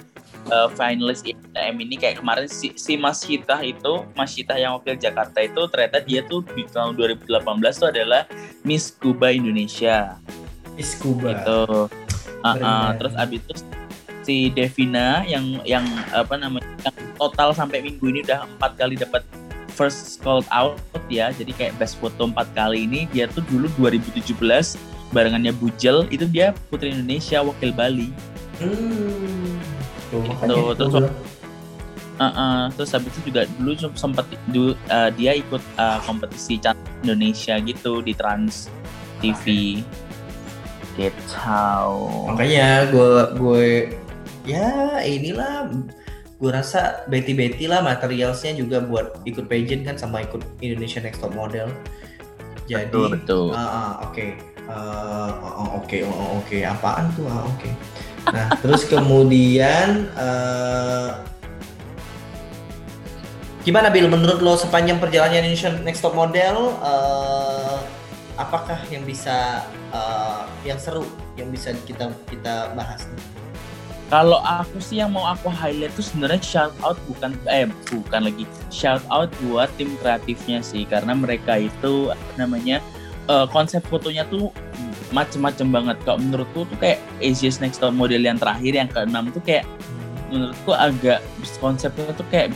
[0.50, 1.94] uh, finalis IMTM ini.
[1.94, 6.26] Kayak kemarin si, si Mas Syitah itu Mas Syitah yang wakil Jakarta itu ternyata dia
[6.26, 7.30] tuh di tahun 2018
[7.78, 8.26] tuh adalah
[8.66, 10.18] Miss Kuba Indonesia.
[10.74, 11.38] Miss Kuba.
[11.38, 11.99] Gitu.
[12.40, 13.54] Uh, uh, terus abis itu
[14.24, 19.24] si Devina yang yang apa namanya yang total sampai minggu ini udah empat kali dapat
[19.72, 20.76] first called out
[21.08, 21.32] ya.
[21.32, 24.36] Jadi kayak best foto empat kali ini dia tuh dulu 2017
[25.10, 28.08] barengannya Bujel itu dia putri Indonesia wakil Bali.
[28.60, 29.56] Hmm.
[30.10, 31.14] Tuh, gua terus bilang,
[32.20, 36.92] Uh, uh, terus habis itu juga dulu sempat du- uh, dia ikut uh, kompetisi cantik
[37.00, 38.68] Indonesia gitu di Trans
[39.24, 39.80] TV
[40.98, 41.94] gitu
[42.30, 43.66] makanya gue gue
[44.48, 45.70] ya inilah
[46.40, 51.20] gue rasa Betty Betty lah materialsnya juga buat ikut pageant kan sama ikut Indonesia Next
[51.20, 51.68] Top Model
[52.70, 54.26] jadi betul betul Ah, ah, oke.
[54.70, 56.58] Eh, oh, oh, oke, oh, oh, oke.
[56.62, 57.26] Apaan tuh?
[57.26, 57.70] Ah, oke.
[58.30, 61.10] Nah, terus kemudian eh
[63.60, 67.76] gimana Bill menurut lo sepanjang perjalanan Indonesia Next Top Model eh
[68.40, 69.60] apakah yang bisa
[69.92, 71.04] eh, yang seru
[71.36, 73.04] yang bisa kita kita bahas?
[74.10, 78.42] Kalau aku sih yang mau aku highlight tuh sebenarnya shout out bukan eh bukan lagi
[78.72, 82.82] shout out buat tim kreatifnya sih karena mereka itu namanya
[83.28, 84.50] eh, konsep fotonya tuh
[85.10, 85.96] macem-macem banget.
[86.06, 89.66] Kalau menurutku tuh kayak Asia's Next Top Model yang terakhir yang keenam tuh kayak
[90.30, 91.18] menurutku agak
[91.58, 92.54] konsepnya tuh kayak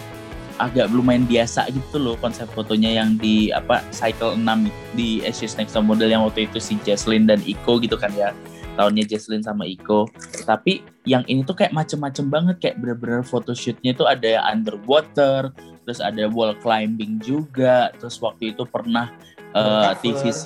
[0.63, 5.75] agak lumayan biasa gitu loh konsep fotonya yang di apa cycle 6 di Asia's Next
[5.75, 8.31] Top Model yang waktu itu si Jesslyn dan Iko gitu kan ya.
[8.75, 10.11] Tahunnya Jesslyn sama Iko.
[10.47, 16.01] Tapi yang ini tuh kayak macem-macem banget kayak bener-bener photoshootnya tuh ada yang underwater terus
[16.01, 19.13] ada wall climbing juga terus waktu itu pernah
[19.53, 20.01] uh, Undercover.
[20.01, 20.45] TVC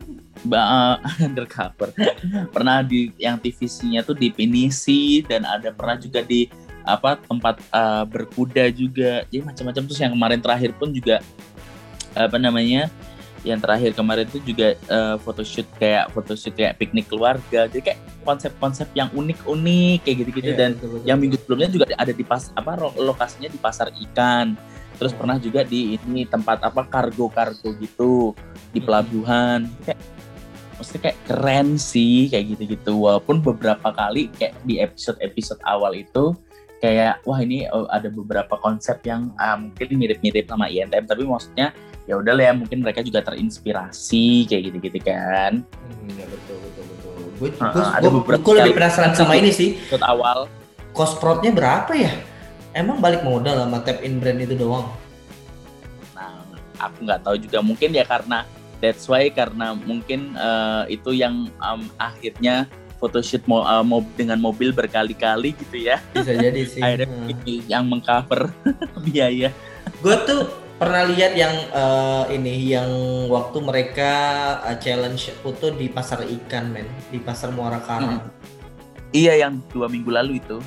[0.50, 1.88] ba- undercover.
[2.54, 6.46] Pernah di yang TVC-nya tuh di Pinisi dan ada pernah juga di
[6.84, 9.24] apa tempat uh, berkuda juga.
[9.32, 9.82] Jadi macam-macam.
[9.88, 11.24] Terus yang kemarin terakhir pun juga
[12.14, 12.86] apa namanya
[13.44, 17.68] yang terakhir kemarin itu juga uh, photoshoot kayak photoshoot kayak piknik keluarga.
[17.68, 20.50] Jadi kayak konsep-konsep yang unik-unik kayak gitu-gitu.
[20.52, 23.92] Iya, dan betul, betul, yang minggu sebelumnya juga ada di pas apa lokasinya di pasar
[23.92, 24.56] ikan.
[24.96, 25.18] Terus Oh.
[25.20, 28.32] pernah juga di ini tempat apa kargo-kargo gitu
[28.72, 28.86] di Hmm.
[28.88, 29.60] pelabuhan.
[29.84, 30.00] Kayak
[30.80, 32.96] mesti kayak keren sih kayak gitu-gitu.
[32.96, 36.32] Walaupun beberapa kali kayak di episode-episode awal itu
[36.78, 41.72] kayak wah ini oh, ada beberapa konsep yang ah, mungkin mirip-mirip sama INTM tapi maksudnya
[42.04, 46.84] ya udah lah ya mungkin mereka juga terinspirasi kayak gitu-gitu kan Hmm, ya betul betul
[46.84, 47.12] betul.
[47.40, 48.76] Gue ah, ada gue beberapa lebih kali.
[48.76, 49.80] penasaran sama ini sih.
[49.80, 50.46] episode awal
[50.92, 52.12] Cost protnya berapa ya?
[52.70, 54.86] Emang balik modal sama tap in brand itu doang?
[56.14, 56.44] Nah,
[56.78, 58.46] aku nggak tahu juga mungkin ya karena
[58.78, 62.68] that's why karena mungkin eh, itu yang em, akhirnya
[63.04, 66.00] photoshoot mo, eh, mob- dengan mobil berkali-kali gitu ya.
[66.10, 66.80] Bisa jadi sih.
[66.80, 67.60] Akhirnya Hmm.
[67.68, 68.48] yang mengcover
[69.04, 69.52] biaya.
[70.00, 72.88] Gue tuh pernah lihat yang eh, ini yang
[73.28, 74.10] waktu mereka
[74.64, 78.24] eh, challenge foto di pasar ikan men di pasar Muara Karang.
[79.12, 80.58] Iya yang dua minggu lalu itu.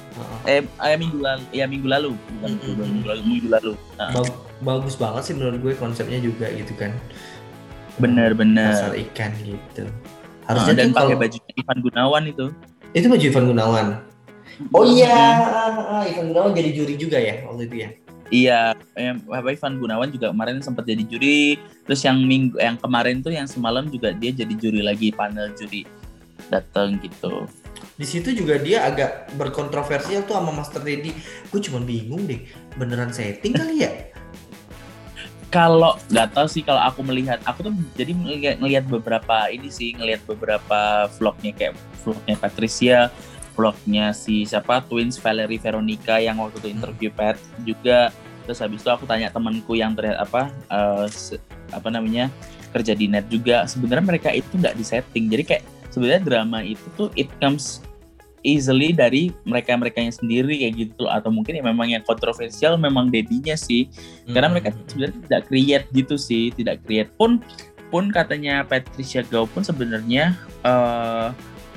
[0.46, 0.64] Heeh.
[0.64, 2.74] Eh, eh minggu lalu, ya minggu lalu, bukan Mm-mm.
[2.80, 3.72] dua minggu lalu, minggu lalu.
[4.00, 6.96] Nah, Bag- bagus banget sih menurut gue konsepnya juga gitu kan.
[7.98, 8.72] Bener-bener.
[8.72, 9.84] Pasar ikan gitu.
[10.48, 12.46] Harusnya dan tuh pakai kalau bajunya Ivan Gunawan itu.
[12.96, 13.88] itu baju Ivan Gunawan.
[14.74, 17.90] Oh iya, ah, Ivan Gunawan jadi juri juga ya waktu itu ya.
[18.28, 18.60] Iya,
[19.32, 21.56] apa Ivan Gunawan juga kemarin sempat jadi juri.
[21.88, 25.88] Terus yang minggu, yang kemarin tuh yang semalam juga dia jadi juri lagi panel juri
[26.52, 27.48] datang gitu.
[27.98, 31.12] Di situ juga dia agak berkontroversial tuh sama Master Teddy.
[31.50, 32.44] Gue cuma bingung deh,
[32.76, 33.92] beneran setting kali ya?
[35.48, 38.12] Kalau nggak tahu sih kalau aku melihat, aku tuh jadi
[38.60, 43.00] ngeliat beberapa ini sih, ngelihat beberapa vlognya kayak vlognya Patricia,
[43.56, 48.12] vlognya si siapa Twins Valerie Veronica yang waktu itu interview Pat juga.
[48.44, 50.52] Terus habis itu aku tanya temanku yang terlihat apa
[51.12, 51.40] se-
[51.72, 52.28] apa namanya
[52.76, 53.64] kerja di net juga.
[53.72, 55.32] Sebenarnya mereka itu nggak disetting.
[55.32, 57.87] Jadi kayak sebenarnya drama itu tuh it comes
[58.46, 61.10] easily dari mereka-mereka yang sendiri kayak gitu.
[61.10, 63.90] Atau mungkin ya memang yang kontroversial memang dedinya sih.
[64.30, 64.84] Karena mereka Hmm.
[64.90, 67.10] sebenarnya tidak create gitu sih tidak create.
[67.18, 67.42] Pun
[67.88, 70.36] pun katanya Patricia Gao pun sebenarnya
[70.68, 71.30] eh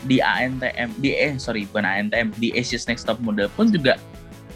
[0.09, 4.01] di ANTM di eh sorry bukan ANTM di Asia's Next Top Model pun juga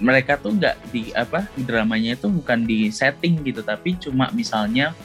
[0.03, 3.63] mereka tuh nggak di apa dramanya itu bukan di setting gitu.
[3.63, 4.97] Tapi cuma misalnya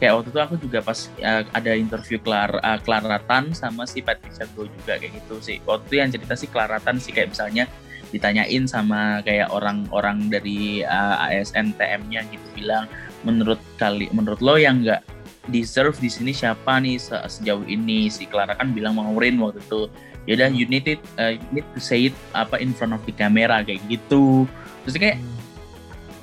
[0.00, 4.00] kayak waktu itu aku juga pas uh, ada interview Clara, uh, Clara Tan sama si
[4.00, 5.60] Patricia Go juga kayak gitu sih.
[5.68, 7.68] Waktu itu yang cerita si Clara Tan sih kayak misalnya
[8.10, 12.88] ditanyain sama kayak orang-orang dari uh, ASN TM-nya gitu bilang
[13.22, 15.04] menurut kali menurut lo yang nggak
[15.52, 18.08] deserve di sini siapa nih se sejauh ini?
[18.08, 19.86] Si Clara kan bilang Maureen waktu itu
[20.24, 23.04] ya udah you need it uh, you need to say it apa in front of
[23.04, 24.48] the camera kayak gitu.
[24.88, 25.18] Terus kayak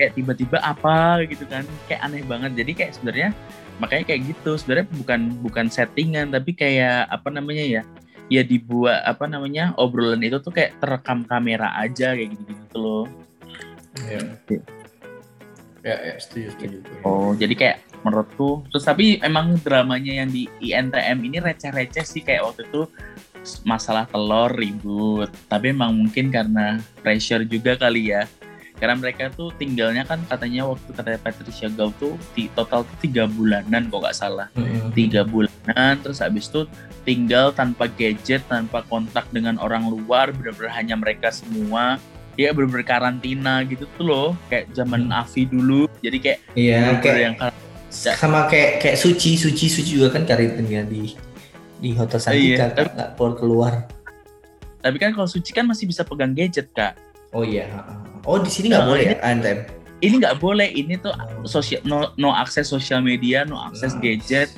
[0.02, 2.58] kayak tiba-tiba apa gitu kan kayak aneh banget.
[2.58, 3.30] Jadi kayak sebenarnya
[3.78, 7.82] makanya kayak gitu sebenarnya bukan bukan settingan tapi kayak apa namanya ya
[8.28, 13.06] ya dibuat apa namanya obrolan itu tuh kayak terekam kamera aja kayak gitu gitu loh.
[14.04, 14.20] Ya
[15.86, 16.78] ya, ya setuju setuju.
[17.08, 22.46] Oh jadi kayak menurutku terus tapi emang dramanya yang di INTM ini receh-receh sih kayak
[22.46, 22.90] waktu itu
[23.64, 25.32] masalah telur ribut.
[25.48, 28.28] Tapi emang mungkin karena pressure juga kali ya
[28.78, 33.26] karena mereka tuh tinggalnya kan katanya waktu katanya Patricia Gau tuh di total tuh tiga
[33.26, 34.48] bulanan kok nggak salah.
[34.94, 36.70] Tiga bulanan terus habis itu
[37.02, 41.98] tinggal tanpa gadget tanpa kontak dengan orang luar benar-benar hanya mereka semua.
[42.38, 45.20] Ya benar-benar karantina gitu tuh loh kayak zaman hmm.
[45.26, 45.90] Avi dulu.
[46.06, 47.36] Jadi kayak iya kayak yang
[47.90, 51.18] sama kayak kayak suci suci suci juga kan karantina di
[51.78, 53.74] di hotel Santika iya, nggak keluar keluar
[54.82, 56.98] tapi kan kalau suci kan masih bisa pegang gadget kak
[57.38, 57.70] oh iya
[58.28, 59.60] Oh di sini nggak nah, boleh ya ANTM?
[60.04, 60.68] Ini nggak boleh.
[60.76, 61.16] Ini tuh
[61.48, 64.04] sosial no, no akses sosial media, no akses nah.
[64.04, 64.52] gadget.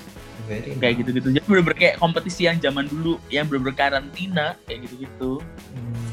[0.50, 1.30] Very kayak gitu-gitu.
[1.38, 5.38] Jadi bener-bener kayak kompetisi yang zaman dulu, yang bener-bener karantina kayak gitu-gitu.
[5.78, 6.10] Hmm.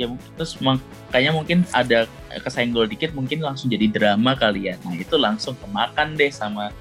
[0.00, 0.08] Ya
[0.40, 2.08] terus makanya mungkin ada
[2.40, 4.80] kesenggol dikit, mungkin langsung jadi drama kali ya.
[4.80, 6.72] Nah itu langsung kemakan deh sama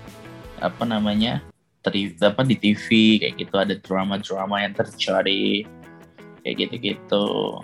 [0.64, 1.44] apa namanya
[1.84, 5.68] teri apa di TV kayak gitu ada drama-drama yang terjadi
[6.48, 7.60] kayak gitu-gitu.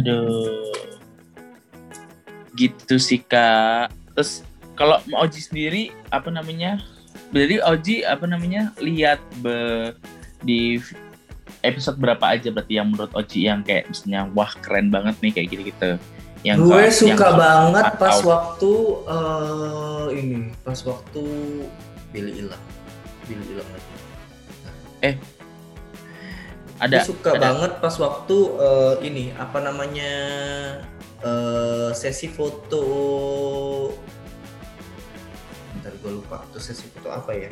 [0.00, 0.72] Aduh.
[2.56, 3.92] Gitu sih Kak.
[4.16, 4.44] Terus
[4.76, 6.80] kalau Oji sendiri apa namanya?
[7.32, 8.72] Jadi Oji apa namanya?
[8.80, 9.92] lihat be,
[10.44, 10.80] di
[11.64, 15.48] episode berapa aja berarti yang menurut Oji yang kayak misalnya wah keren banget nih kayak
[15.52, 15.90] gitu-gitu.
[16.42, 18.26] Yang gue suka yang banget pas out.
[18.26, 18.72] waktu
[19.06, 21.22] uh, ini, pas waktu
[22.10, 22.64] Billy Ilang.
[23.30, 23.90] Billy Ilang lagi.
[25.02, 25.14] Eh,
[26.82, 27.40] ada suka ada.
[27.40, 30.12] banget pas waktu uh, ini apa namanya
[31.22, 32.84] uh, sesi foto
[35.78, 37.50] bentar gue lupa itu sesi foto apa ya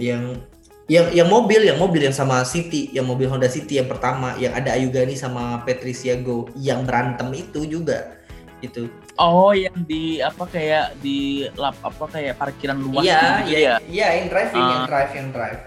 [0.00, 0.40] yang
[0.88, 4.56] yang yang mobil yang mobil yang sama City yang mobil Honda City yang pertama yang
[4.56, 8.18] ada Ayu Gani sama Patricia Go yang berantem itu juga
[8.64, 8.88] itu
[9.20, 13.74] oh yang di apa kayak di lap apa kayak parkiran luas iya gitu iya ya?
[13.84, 14.56] iya yang drive uh.
[14.56, 14.88] yang ah.
[14.88, 15.60] drive yang drive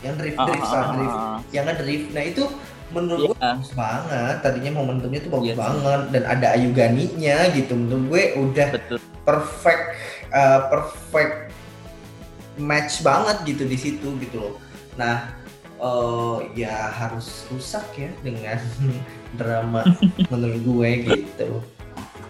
[0.00, 1.18] yang drift drift uh, uh, drift
[1.52, 2.44] yang drift nah itu
[2.90, 3.30] menurut yeah.
[3.30, 5.60] gue bagus banget tadinya momentumnya tuh bagus yeah.
[5.62, 8.98] banget dan ada Ayu Ganinya gitu menurut gue udah Betul.
[9.22, 9.84] perfect
[10.34, 11.54] uh, perfect
[12.58, 14.54] match banget gitu di situ gitu loh
[14.98, 15.30] nah
[15.78, 18.58] uh, ya harus rusak ya dengan
[19.38, 19.86] drama
[20.32, 21.50] menurut gue gitu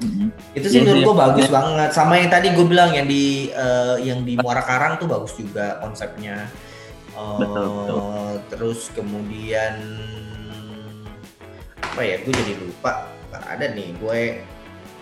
[0.01, 0.57] Mm-hmm.
[0.57, 1.57] Itu sih yeah, menurut gue bagus yeah.
[1.61, 1.91] banget.
[1.93, 5.77] Sama yang tadi gue bilang yang di uh, yang di Muara Karang tuh bagus juga
[5.77, 6.49] konsepnya
[7.41, 7.99] betul, betul.
[7.99, 9.75] Eh, terus kemudian
[11.81, 13.09] apa ya gue jadi lupa.
[13.31, 14.21] Ada nih gue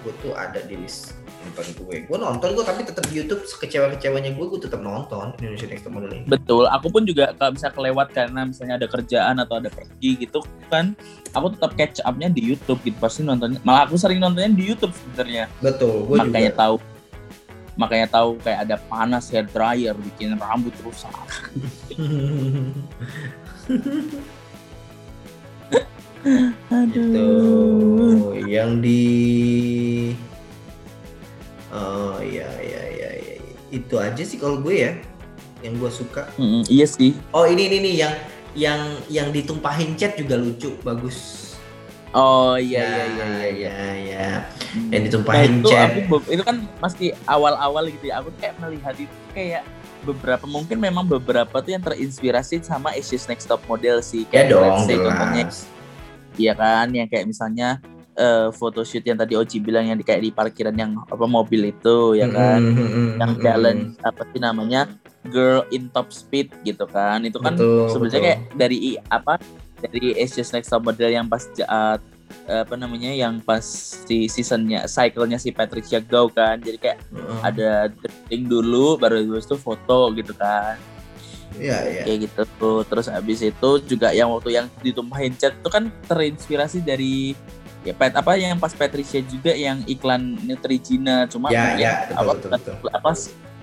[0.06, 2.06] gue tuh ada di list nonton gue.
[2.06, 3.42] Gue nonton gue tapi tetap di YouTube.
[3.44, 6.24] Kecewa kecewanya gue gue tetap nonton Indonesia Next Top Model ini.
[6.28, 6.64] Betul.
[6.70, 10.92] Aku pun juga kalau bisa kelewat karena misalnya ada kerjaan atau ada pergi gitu kan
[11.32, 12.96] aku tetap catch upnya di YouTube gitu.
[13.00, 15.48] Pasti nontonnya malah aku sering nontonnya di YouTube sebenarnya.
[15.60, 16.62] Betul gue makanya juga.
[16.62, 16.76] tahu
[17.78, 21.14] makanya tahu kayak ada panas hair dryer bikin rambut rusak
[26.68, 26.98] Aduh.
[26.98, 27.28] Itu
[28.48, 29.04] yang di
[31.68, 33.34] Oh iya iya iya iya.
[33.68, 34.92] Itu aja sih kalau gue ya
[35.60, 36.30] yang gue suka.
[36.40, 37.12] Mm, iya sih.
[37.34, 38.14] Oh ini ini nih yang
[38.56, 38.80] yang
[39.12, 41.47] yang ditumpahin cat juga lucu, bagus.
[42.16, 43.88] Oh iya iya iya iya iya.
[43.96, 44.26] iya.
[44.88, 48.24] Yang ditumpahin nah, itu, Aku, itu kan masih awal-awal gitu ya.
[48.24, 49.62] Aku kayak melihat itu kayak
[50.06, 54.24] beberapa mungkin memang beberapa tuh yang terinspirasi sama Asia's Next Top Model sih.
[54.28, 55.44] Kayak ya dong, say, contohnya.
[56.38, 57.82] Iya kan, yang kayak misalnya
[58.14, 62.14] uh, photoshoot yang tadi Oji bilang yang di, kayak di parkiran yang apa mobil itu
[62.14, 64.08] ya kan, mm -hmm, yang challenge mm -hmm.
[64.08, 64.80] apa sih namanya
[65.34, 67.58] girl in top speed gitu kan, itu kan
[67.90, 69.42] sebenarnya kayak dari apa
[69.80, 71.98] dari Asia's Next Top Model yang pas uh,
[72.48, 73.64] apa namanya yang pas
[74.04, 76.98] si seasonnya cyclenya si Patricia Gau kan jadi kayak
[77.40, 80.76] ada drifting dulu baru itu foto gitu kan
[81.56, 82.02] Iya, iya.
[82.04, 82.78] Kayak gitu tuh.
[82.86, 87.32] Terus habis itu juga yang waktu yang ditumpahin cat itu kan terinspirasi dari
[87.86, 92.14] ya pet apa yang pas Patricia juga yang iklan Neutrogena cuma Ya, mungkin ya, betul,
[92.20, 92.90] apa, betul, betul.
[92.92, 93.10] apa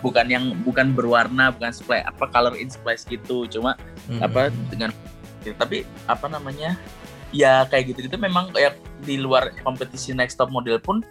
[0.02, 3.74] bukan yang bukan berwarna bukan splash apa color in splash gitu cuma
[4.08, 4.22] Mm-mm.
[4.24, 4.90] apa dengan
[5.54, 6.80] tapi apa namanya
[7.30, 11.04] ya kayak gitu gitu memang kayak di luar kompetisi next top model pun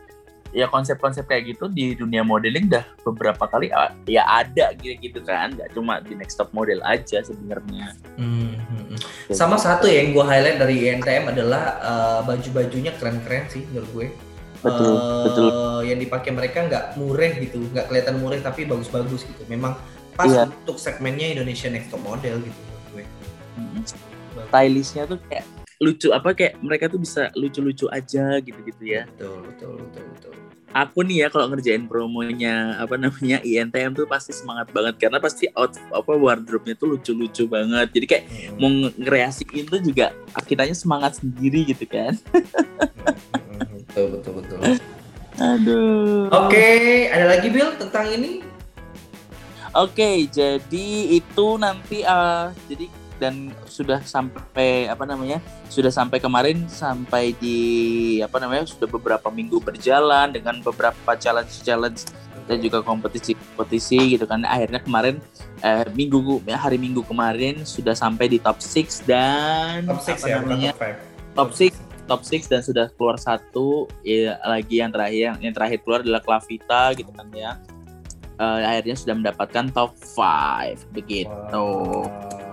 [0.55, 5.19] ya konsep-konsep kayak gitu di dunia modeling dah beberapa kali ah, ya ada gitu gitu
[5.27, 9.35] kan nggak cuma di next top model aja sebenarnya Hmm, hmm, hmm.
[9.35, 14.07] Sama satu ya yang gue highlight dari INTM adalah uh, baju-bajunya keren-keren sih menurut gue.
[14.63, 15.49] Betul, Eh, betul.
[15.91, 19.43] Yang dipakai mereka nggak mureh gitu, nggak kelihatan mureh tapi bagus-bagus gitu.
[19.51, 19.75] Memang
[20.15, 20.47] pas Iya.
[20.47, 22.74] untuk segmennya Indonesia Next Top Model gitu
[24.49, 25.45] stylishnya tuh kayak
[25.83, 30.33] lucu apa kayak mereka tuh bisa lucu-lucu aja gitu-gitu ya Betul, betul, betul, betul.
[30.75, 35.47] aku nih ya kalau ngerjain promonya apa namanya INTM tuh pasti semangat banget karena pasti
[35.55, 38.71] out apa wardrobe-nya tuh lucu-lucu banget jadi kayak Hmm, mau
[39.67, 40.15] tuh juga
[40.47, 44.59] kitanya semangat sendiri gitu kan hmm, betul, betul, betul.
[45.35, 46.71] aduh Oke,
[47.11, 48.43] ada lagi Bill tentang ini?
[49.75, 50.87] Oke, jadi
[51.19, 52.87] itu nanti uh, jadi
[53.25, 55.41] dan sudah sampai apa namanya?
[55.73, 57.59] Sudah sampai kemarin sampai di
[58.21, 58.69] apa namanya?
[58.69, 62.13] Sudah beberapa minggu berjalan dengan beberapa challenge-challenge
[62.45, 64.45] dan juga kompetisi-kompetisi gitu kan.
[64.45, 65.25] Akhirnya kemarin
[65.65, 70.37] eh, minggu hari Minggu kemarin sudah sampai di top 6 dan Top 6 apa ya,
[70.45, 70.73] namanya?
[71.33, 71.61] Top top 5.
[71.65, 71.73] six.
[72.05, 76.93] top 6 dan sudah keluar satu ya, lagi yang terakhir yang terakhir keluar adalah Clavita
[76.93, 77.57] gitu kan ya
[78.35, 82.44] Eh, akhirnya sudah mendapatkan top 5 begitu Wow,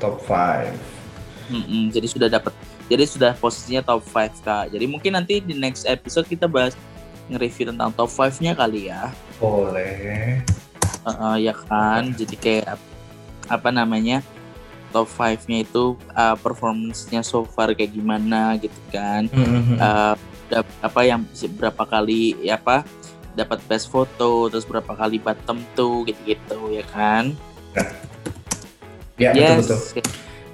[0.00, 0.72] top 5.
[1.52, 2.52] Mm-mm, jadi sudah dapat
[2.84, 4.64] jadi sudah posisinya top 5 kak.
[4.72, 6.76] Jadi mungkin nanti di next episode kita bahas
[7.32, 9.08] nge-review tentang top 5 nya kali ya.
[9.40, 10.40] Boleh.
[11.04, 12.12] Eh, eh, ya kan?
[12.12, 12.92] Jadi kayak ap-
[13.48, 14.20] apa namanya?
[14.92, 19.26] Top 5 nya itu uh, performance-nya so far kayak gimana gitu kan?
[19.32, 20.14] Hmm, uh,
[20.84, 21.24] apa yang
[21.56, 22.84] berapa kali ya apa
[23.34, 27.34] dapat best foto terus berapa kali bottom tuh gitu-gitu ya kan
[29.16, 30.02] ya, yes betul-betul.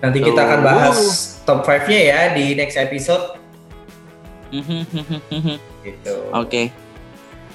[0.01, 0.99] Nanti kita akan bahas
[1.43, 3.37] top 5-nya ya di next episode.
[5.81, 6.15] Gitu.
[6.29, 6.63] oke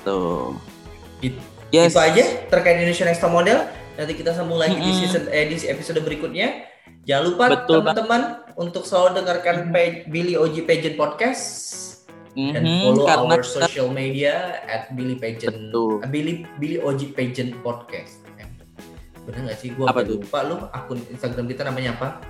[0.02, 0.56] tuh
[1.20, 1.38] It-
[1.70, 3.68] yes Itu aja terkait Indonesia Next Top Model.
[3.96, 5.00] Nanti kita sambung lagi di Mm-mm.
[5.00, 6.68] season eh, di episode berikutnya.
[7.04, 8.22] Jangan lupa Betul, teman-teman
[8.56, 11.44] untuk selalu dengarkan page Billy OG Pageant Podcast
[12.34, 14.34] dan Mhm, follow karena our social media
[14.66, 16.02] at Billy Pageant Betul.
[16.02, 18.25] eh, Billy Billy OG Pageant Podcast.
[19.26, 19.74] Eh, Bener gak sih?
[19.74, 20.22] Gue Apa tuh?
[20.22, 22.22] lupa lu akun Instagram kita namanya apa?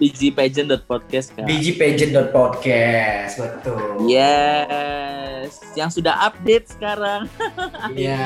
[0.00, 3.36] bgpageant.podcast kan bgpageant.podcast.
[3.36, 4.08] Betul.
[4.08, 7.28] yes yang sudah update sekarang
[7.92, 8.16] Iya,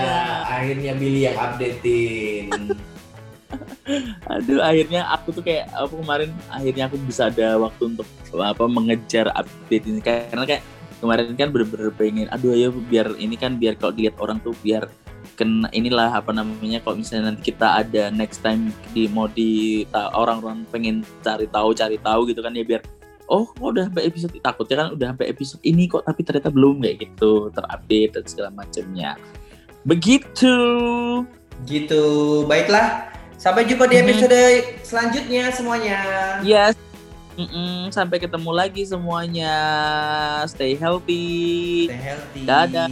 [0.46, 2.46] akhirnya Billy yang updatein.
[4.30, 9.30] aduh akhirnya aku tuh kayak apa kemarin akhirnya aku bisa ada waktu untuk apa mengejar
[9.30, 10.62] update ini karena kayak
[10.98, 14.88] kemarin kan bener-bener pengen aduh ayo biar ini kan biar kalau dilihat orang tuh biar
[15.34, 20.62] kena inilah apa namanya kalau misalnya nanti kita ada next time di mau di orang-orang
[20.70, 22.80] pengen cari tahu cari tahu gitu kan ya biar
[23.26, 26.80] oh kok udah sampai episode takutnya kan udah sampai episode ini kok tapi ternyata belum
[26.80, 29.10] kayak gitu terupdate dan segala macamnya
[29.84, 30.56] begitu
[31.62, 32.42] gitu.
[32.50, 33.14] Baiklah.
[33.38, 34.40] Sampai jumpa di episode
[34.82, 35.98] selanjutnya semuanya.
[36.40, 36.74] Yes.
[37.34, 39.54] Mm-mm, sampai ketemu lagi semuanya.
[40.46, 41.90] Stay healthy.
[41.90, 42.42] Stay healthy.
[42.46, 42.88] Dadah.